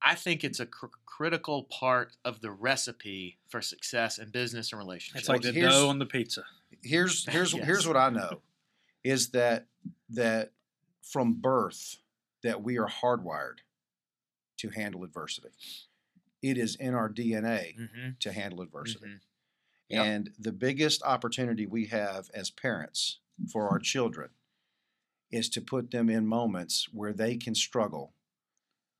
I 0.01 0.15
think 0.15 0.43
it's 0.43 0.59
a 0.59 0.65
cr- 0.65 0.87
critical 1.05 1.63
part 1.63 2.15
of 2.23 2.41
the 2.41 2.51
recipe 2.51 3.37
for 3.49 3.61
success 3.61 4.17
in 4.17 4.29
business 4.29 4.71
and 4.71 4.79
relationships. 4.79 5.21
It's 5.21 5.29
like 5.29 5.41
the 5.41 5.51
here's- 5.51 5.73
dough 5.73 5.89
on 5.89 5.99
the 5.99 6.05
pizza. 6.05 6.43
Here's 6.83 7.25
here's 7.29 7.53
Yes. 7.53 7.65
here's 7.65 7.87
what 7.87 7.97
I 7.97 8.09
know, 8.09 8.41
is 9.03 9.29
that 9.29 9.67
that 10.09 10.51
from 11.01 11.33
birth 11.33 11.97
that 12.43 12.63
we 12.63 12.77
are 12.77 12.87
hardwired 12.87 13.57
to 14.57 14.69
handle 14.69 15.03
adversity. 15.03 15.49
It 16.41 16.57
is 16.57 16.75
in 16.75 16.93
our 16.93 17.09
DNA 17.09 17.75
hmm 17.75 18.09
to 18.21 18.31
handle 18.31 18.61
adversity. 18.61 19.05
Mhm. 19.07 19.19
Yep. 19.89 20.05
And 20.05 20.29
the 20.39 20.51
biggest 20.51 21.01
opportunity 21.03 21.65
we 21.65 21.85
have 21.87 22.29
as 22.33 22.49
parents 22.51 23.19
for 23.51 23.67
our 23.69 23.79
children 23.79 24.29
is 25.31 25.49
to 25.49 25.61
put 25.61 25.91
them 25.91 26.09
in 26.09 26.27
moments 26.27 26.87
where 26.91 27.13
they 27.13 27.35
can 27.37 27.55
struggle 27.55 28.13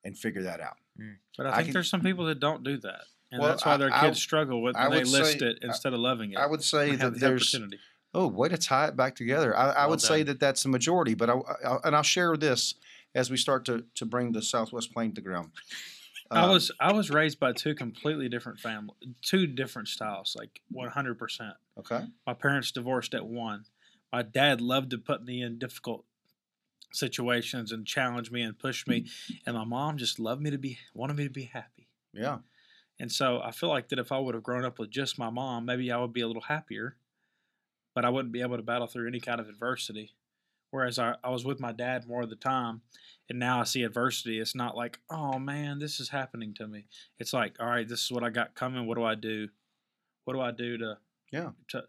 and 0.04 0.18
figure 0.18 0.44
that 0.44 0.60
out. 0.62 0.78
Hmm. 0.98 1.14
But 1.38 1.48
I 1.48 1.50
I 1.50 1.56
think 1.58 1.66
can- 1.68 1.74
there's 1.74 1.90
some 1.90 2.02
people 2.02 2.26
that 2.26 2.40
don't 2.40 2.64
do 2.64 2.78
that. 2.78 3.02
And 3.32 3.40
Well, 3.40 3.50
that's 3.50 3.66
why 3.66 3.78
their 3.78 3.94
I- 3.94 4.00
I- 4.02 4.06
kids 4.08 4.20
struggle 4.20 4.62
with 4.64 4.76
I 4.76 4.88
when 4.88 4.92
they 4.92 4.98
would 5.04 5.08
list 5.08 5.40
say- 5.40 5.46
it 5.48 5.60
instead 5.62 5.94
of 5.94 6.00
loving 6.00 6.32
it. 6.34 6.38
I 6.40 6.48
would 6.48 6.64
say 6.64 6.96
that 6.96 7.14
the 7.14 7.20
there's 7.20 7.54
opportunity. 7.54 7.80
oh 8.16 8.28
way 8.28 8.50
to 8.50 8.58
tie 8.58 8.88
it 8.88 8.96
back 8.96 9.16
together. 9.16 9.56
I, 9.56 9.70
I 9.70 9.82
Well 9.82 9.92
would 9.92 10.02
say 10.02 10.24
that 10.24 10.40
that's 10.40 10.64
the 10.64 10.70
majority, 10.70 11.14
but 11.14 11.30
I, 11.30 11.34
I 11.36 11.78
and 11.84 11.96
I'll 11.96 12.02
share 12.04 12.36
this 12.38 12.74
as 13.14 13.30
we 13.30 13.38
start 13.38 13.66
to 13.66 13.86
to 13.96 14.06
bring 14.06 14.32
the 14.32 14.42
Southwest 14.42 14.92
Plane 14.94 15.14
to 15.14 15.22
ground. 15.22 15.52
I 16.32 16.46
Uh, 16.46 16.52
was 16.54 16.72
I 16.80 16.92
was 16.94 17.10
raised 17.10 17.40
by 17.40 17.54
two 17.54 17.74
completely 17.76 18.30
different 18.30 18.60
family, 18.60 18.96
two 19.22 19.48
different 19.48 19.88
styles, 19.88 20.36
like 20.38 20.62
100. 20.70 21.16
percent 21.18 21.56
okay. 21.78 22.06
My 22.28 22.34
parents 22.34 22.72
divorced 22.72 23.14
at 23.16 23.26
one. 23.26 23.66
My 24.12 24.22
dad 24.24 24.62
loved 24.62 24.92
to 24.92 24.98
put 24.98 25.24
me 25.24 25.42
in 25.42 25.60
difficult 25.60 26.06
situations 26.92 27.72
and 27.72 27.86
challenge 27.86 28.32
me 28.32 28.42
and 28.42 28.58
push 28.58 28.88
me, 28.88 29.06
and 29.46 29.56
my 29.56 29.64
mom 29.66 29.98
just 29.98 30.20
loved 30.20 30.42
me 30.42 30.50
to 30.52 30.58
be 30.58 30.80
wanted 30.94 31.16
me 31.18 31.24
to 31.26 31.30
be 31.30 31.46
happy. 31.46 31.90
Yeah. 32.14 32.40
And 33.00 33.12
so 33.12 33.42
I 33.42 33.52
feel 33.52 33.70
like 33.70 33.90
that 33.90 34.00
if 34.00 34.12
I 34.12 34.20
would 34.20 34.36
have 34.36 34.44
grown 34.44 34.66
up 34.66 34.78
with 34.80 34.90
just 34.92 35.18
my 35.18 35.30
mom, 35.30 35.66
maybe 35.66 35.92
I 35.92 35.98
would 35.98 36.14
be 36.14 36.22
a 36.22 36.28
little 36.28 36.42
happier, 36.44 36.98
but 37.96 38.06
I 38.06 38.10
wouldn't 38.10 38.34
be 38.34 38.42
able 38.42 38.58
to 38.58 38.64
battle 38.64 38.88
through 38.88 39.08
any 39.08 39.20
kind 39.20 39.40
of 39.40 39.48
adversity. 39.48 40.16
Whereas 40.72 41.00
I, 41.00 41.16
I 41.24 41.30
was 41.30 41.46
with 41.46 41.60
my 41.60 41.72
dad 41.72 42.08
more 42.08 42.22
of 42.22 42.30
the 42.30 42.36
time, 42.36 42.82
and 43.30 43.40
now 43.40 43.60
I 43.62 43.64
see 43.64 43.84
adversity. 43.84 44.40
It's 44.40 44.56
not 44.56 44.76
like, 44.78 45.00
oh 45.10 45.40
man, 45.40 45.80
this 45.80 46.00
is 46.00 46.10
happening 46.10 46.54
to 46.56 46.68
me. 46.68 46.86
It's 47.20 47.34
like, 47.34 47.56
all 47.60 47.68
right, 47.68 47.88
this 47.88 48.04
is 48.04 48.12
what 48.12 48.24
I 48.24 48.30
got 48.30 48.56
coming. 48.56 48.86
What 48.86 48.98
do 48.98 49.04
I 49.04 49.16
do? 49.16 49.50
What 50.26 50.34
do 50.36 50.42
I 50.42 50.52
do 50.52 50.78
to 50.78 50.98
Yeah. 51.32 51.52
to 51.70 51.84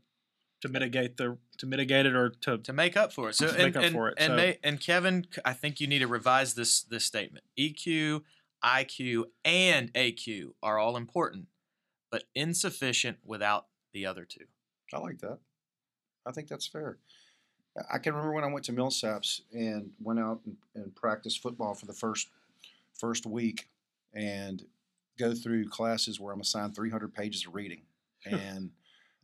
to 0.62 0.68
mitigate 0.68 1.16
the 1.16 1.38
to 1.58 1.66
mitigate 1.66 2.06
it 2.06 2.14
or 2.14 2.30
to 2.30 2.58
to 2.58 2.72
make 2.72 2.96
up 2.96 3.12
for 3.12 3.28
it. 3.30 3.34
So 3.34 3.46
To 3.48 3.52
and, 3.54 3.62
make 3.64 3.76
up 3.76 3.82
and, 3.84 3.92
for 3.94 4.08
it, 4.08 4.14
and, 4.18 4.30
so- 4.32 4.36
may, 4.36 4.58
and 4.62 4.80
Kevin, 4.80 5.26
I 5.44 5.52
think 5.52 5.80
you 5.80 5.86
need 5.86 6.00
to 6.00 6.06
revise 6.08 6.54
this 6.54 6.82
this 6.82 7.04
statement. 7.04 7.44
EQ, 7.58 8.22
IQ, 8.64 9.24
and 9.44 9.92
AQ 9.94 10.52
are 10.62 10.78
all 10.78 10.96
important, 10.96 11.46
but 12.10 12.24
insufficient 12.34 13.18
without 13.24 13.66
the 13.92 14.06
other 14.06 14.24
two. 14.24 14.44
I 14.92 14.98
like 14.98 15.18
that. 15.20 15.38
I 16.26 16.32
think 16.32 16.48
that's 16.48 16.66
fair. 16.66 16.98
I 17.90 17.98
can 17.98 18.14
remember 18.14 18.34
when 18.34 18.44
I 18.44 18.52
went 18.52 18.64
to 18.66 18.72
Millsaps 18.72 19.42
and 19.52 19.90
went 20.00 20.18
out 20.18 20.40
and, 20.44 20.56
and 20.74 20.94
practiced 20.94 21.42
football 21.42 21.74
for 21.74 21.86
the 21.86 21.92
first 21.92 22.28
first 22.98 23.26
week 23.26 23.68
and 24.12 24.64
go 25.18 25.34
through 25.34 25.68
classes 25.68 26.18
where 26.18 26.32
I'm 26.32 26.40
assigned 26.40 26.74
300 26.74 27.14
pages 27.14 27.46
of 27.46 27.54
reading. 27.54 27.82
And 28.26 28.70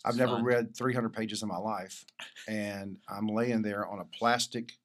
I've 0.07 0.17
never 0.17 0.37
read 0.37 0.75
300 0.75 1.13
pages 1.13 1.43
in 1.43 1.49
my 1.49 1.59
life. 1.59 2.07
And 2.49 2.97
I'm 3.09 3.27
laying 3.27 3.61
there 3.61 3.87
on 3.87 3.99
a 3.99 4.05
plastic 4.05 4.79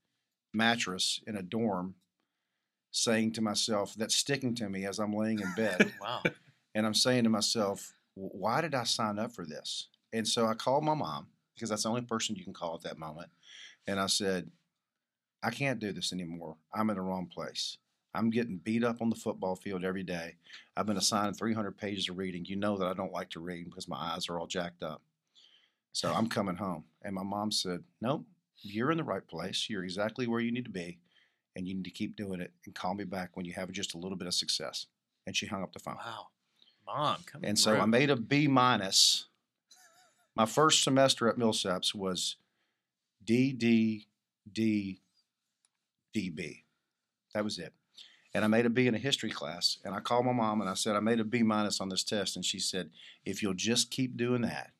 mattress 0.53 1.21
in 1.27 1.37
a 1.37 1.41
dorm 1.41 1.95
saying 2.91 3.31
to 3.33 3.41
myself, 3.41 3.93
that's 3.95 4.15
sticking 4.15 4.53
to 4.55 4.67
me 4.67 4.85
as 4.85 4.99
I'm 4.99 5.13
laying 5.13 5.39
in 5.39 5.53
bed. 5.55 5.93
Wow. 6.01 6.23
And 6.73 6.85
I'm 6.85 6.93
saying 6.93 7.23
to 7.25 7.29
myself, 7.29 7.93
why 8.15 8.61
did 8.61 8.75
I 8.75 8.83
sign 8.83 9.19
up 9.19 9.31
for 9.31 9.45
this? 9.45 9.87
And 10.11 10.27
so 10.27 10.45
I 10.47 10.53
called 10.53 10.83
my 10.83 10.93
mom 10.93 11.27
because 11.53 11.69
that's 11.69 11.83
the 11.83 11.89
only 11.89 12.01
person 12.01 12.35
you 12.35 12.43
can 12.43 12.53
call 12.53 12.75
at 12.75 12.81
that 12.83 12.97
moment. 12.97 13.29
And 13.87 13.99
I 13.99 14.07
said, 14.07 14.49
I 15.43 15.49
can't 15.49 15.79
do 15.79 15.91
this 15.91 16.13
anymore. 16.13 16.55
I'm 16.73 16.89
in 16.89 16.95
the 16.95 17.01
wrong 17.01 17.27
place. 17.27 17.77
I'm 18.13 18.29
getting 18.29 18.57
beat 18.57 18.83
up 18.83 19.01
on 19.01 19.09
the 19.09 19.15
football 19.15 19.55
field 19.55 19.83
every 19.83 20.03
day. 20.03 20.35
I've 20.75 20.85
been 20.85 20.97
assigned 20.97 21.37
300 21.37 21.77
pages 21.77 22.09
of 22.09 22.17
reading. 22.17 22.45
You 22.45 22.57
know 22.57 22.77
that 22.77 22.87
I 22.87 22.93
don't 22.93 23.13
like 23.13 23.29
to 23.31 23.39
read 23.39 23.65
because 23.65 23.87
my 23.87 23.95
eyes 23.95 24.27
are 24.29 24.37
all 24.37 24.47
jacked 24.47 24.83
up. 24.83 25.01
So 25.93 26.11
I'm 26.11 26.27
coming 26.27 26.55
home. 26.55 26.83
And 27.03 27.15
my 27.15 27.23
mom 27.23 27.51
said, 27.51 27.83
Nope, 28.01 28.25
you're 28.61 28.91
in 28.91 28.97
the 28.97 29.03
right 29.03 29.25
place. 29.25 29.69
You're 29.69 29.83
exactly 29.83 30.27
where 30.27 30.41
you 30.41 30.51
need 30.51 30.65
to 30.65 30.71
be. 30.71 30.99
And 31.55 31.67
you 31.67 31.73
need 31.73 31.85
to 31.85 31.91
keep 31.91 32.15
doing 32.15 32.41
it 32.41 32.51
and 32.65 32.75
call 32.75 32.93
me 32.93 33.03
back 33.03 33.31
when 33.33 33.45
you 33.45 33.53
have 33.53 33.71
just 33.71 33.93
a 33.93 33.97
little 33.97 34.17
bit 34.17 34.27
of 34.27 34.33
success. 34.33 34.87
And 35.27 35.35
she 35.35 35.45
hung 35.45 35.63
up 35.63 35.73
the 35.73 35.79
phone. 35.79 35.97
Wow. 35.97 36.27
Mom, 36.85 37.17
come 37.25 37.41
And 37.43 37.57
so 37.57 37.75
I 37.75 37.85
made 37.85 38.09
a 38.09 38.15
B 38.15 38.47
minus. 38.47 39.27
My 40.35 40.45
first 40.45 40.83
semester 40.83 41.27
at 41.27 41.37
Millsaps 41.37 41.93
was 41.93 42.37
D 43.23 43.53
D 43.53 44.07
D 44.51 45.01
D 46.13 46.29
B. 46.29 46.63
That 47.33 47.43
was 47.43 47.59
it. 47.59 47.73
And 48.33 48.45
I 48.45 48.47
made 48.47 48.65
a 48.65 48.69
B 48.69 48.87
in 48.87 48.95
a 48.95 48.99
history 48.99 49.29
class. 49.29 49.77
And 49.83 49.93
I 49.93 49.99
called 49.99 50.25
my 50.25 50.31
mom 50.31 50.61
and 50.61 50.69
I 50.69 50.73
said, 50.73 50.95
I 50.95 51.01
made 51.01 51.19
a 51.19 51.25
B 51.25 51.43
minus 51.43 51.81
on 51.81 51.89
this 51.89 52.03
test. 52.03 52.35
And 52.35 52.45
she 52.45 52.59
said, 52.59 52.89
if 53.25 53.43
you'll 53.43 53.53
just 53.53 53.91
keep 53.91 54.15
doing 54.15 54.41
that 54.43 54.71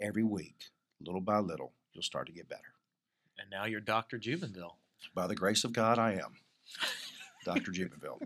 every 0.00 0.22
week, 0.22 0.66
little 1.00 1.20
by 1.20 1.38
little, 1.38 1.72
you'll 1.92 2.02
start 2.02 2.28
to 2.28 2.32
get 2.32 2.48
better. 2.48 2.74
And 3.38 3.50
now 3.50 3.64
you're 3.64 3.80
Dr. 3.80 4.18
Jubenville. 4.18 4.76
By 5.14 5.26
the 5.26 5.34
grace 5.34 5.64
of 5.64 5.72
God, 5.72 5.98
I 5.98 6.12
am 6.12 6.36
Dr. 7.44 7.72
Jubenville. 7.72 8.20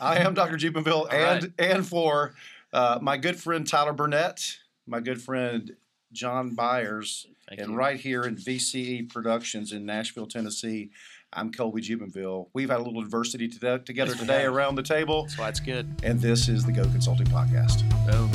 I 0.00 0.18
am 0.18 0.32
Dr. 0.32 0.56
Jubenville, 0.56 1.08
and 1.12 1.42
right. 1.42 1.52
and 1.58 1.86
for 1.86 2.34
uh, 2.72 2.98
my 3.02 3.16
good 3.16 3.38
friend 3.38 3.66
Tyler 3.66 3.92
Burnett, 3.92 4.58
my 4.88 5.00
good 5.00 5.20
friend 5.22 5.76
John 6.12 6.54
Byers, 6.54 7.26
Thank 7.48 7.60
and 7.60 7.72
you. 7.72 7.76
right 7.76 8.00
here 8.00 8.22
in 8.24 8.36
VCE 8.36 9.10
Productions 9.10 9.72
in 9.72 9.84
Nashville, 9.84 10.26
Tennessee. 10.26 10.90
I'm 11.34 11.52
Colby 11.52 11.82
Jubenville. 11.82 12.48
We've 12.54 12.70
had 12.70 12.80
a 12.80 12.82
little 12.82 13.02
adversity 13.02 13.48
together 13.48 14.14
today 14.14 14.44
around 14.44 14.76
the 14.76 14.82
table, 14.82 15.24
That's 15.24 15.38
why 15.38 15.48
it's 15.50 15.60
good. 15.60 15.86
and 16.02 16.18
this 16.18 16.48
is 16.48 16.64
the 16.64 16.72
GOAT 16.72 16.90
Consulting 16.92 17.26
Podcast. 17.26 17.82
Boom. 18.10 18.30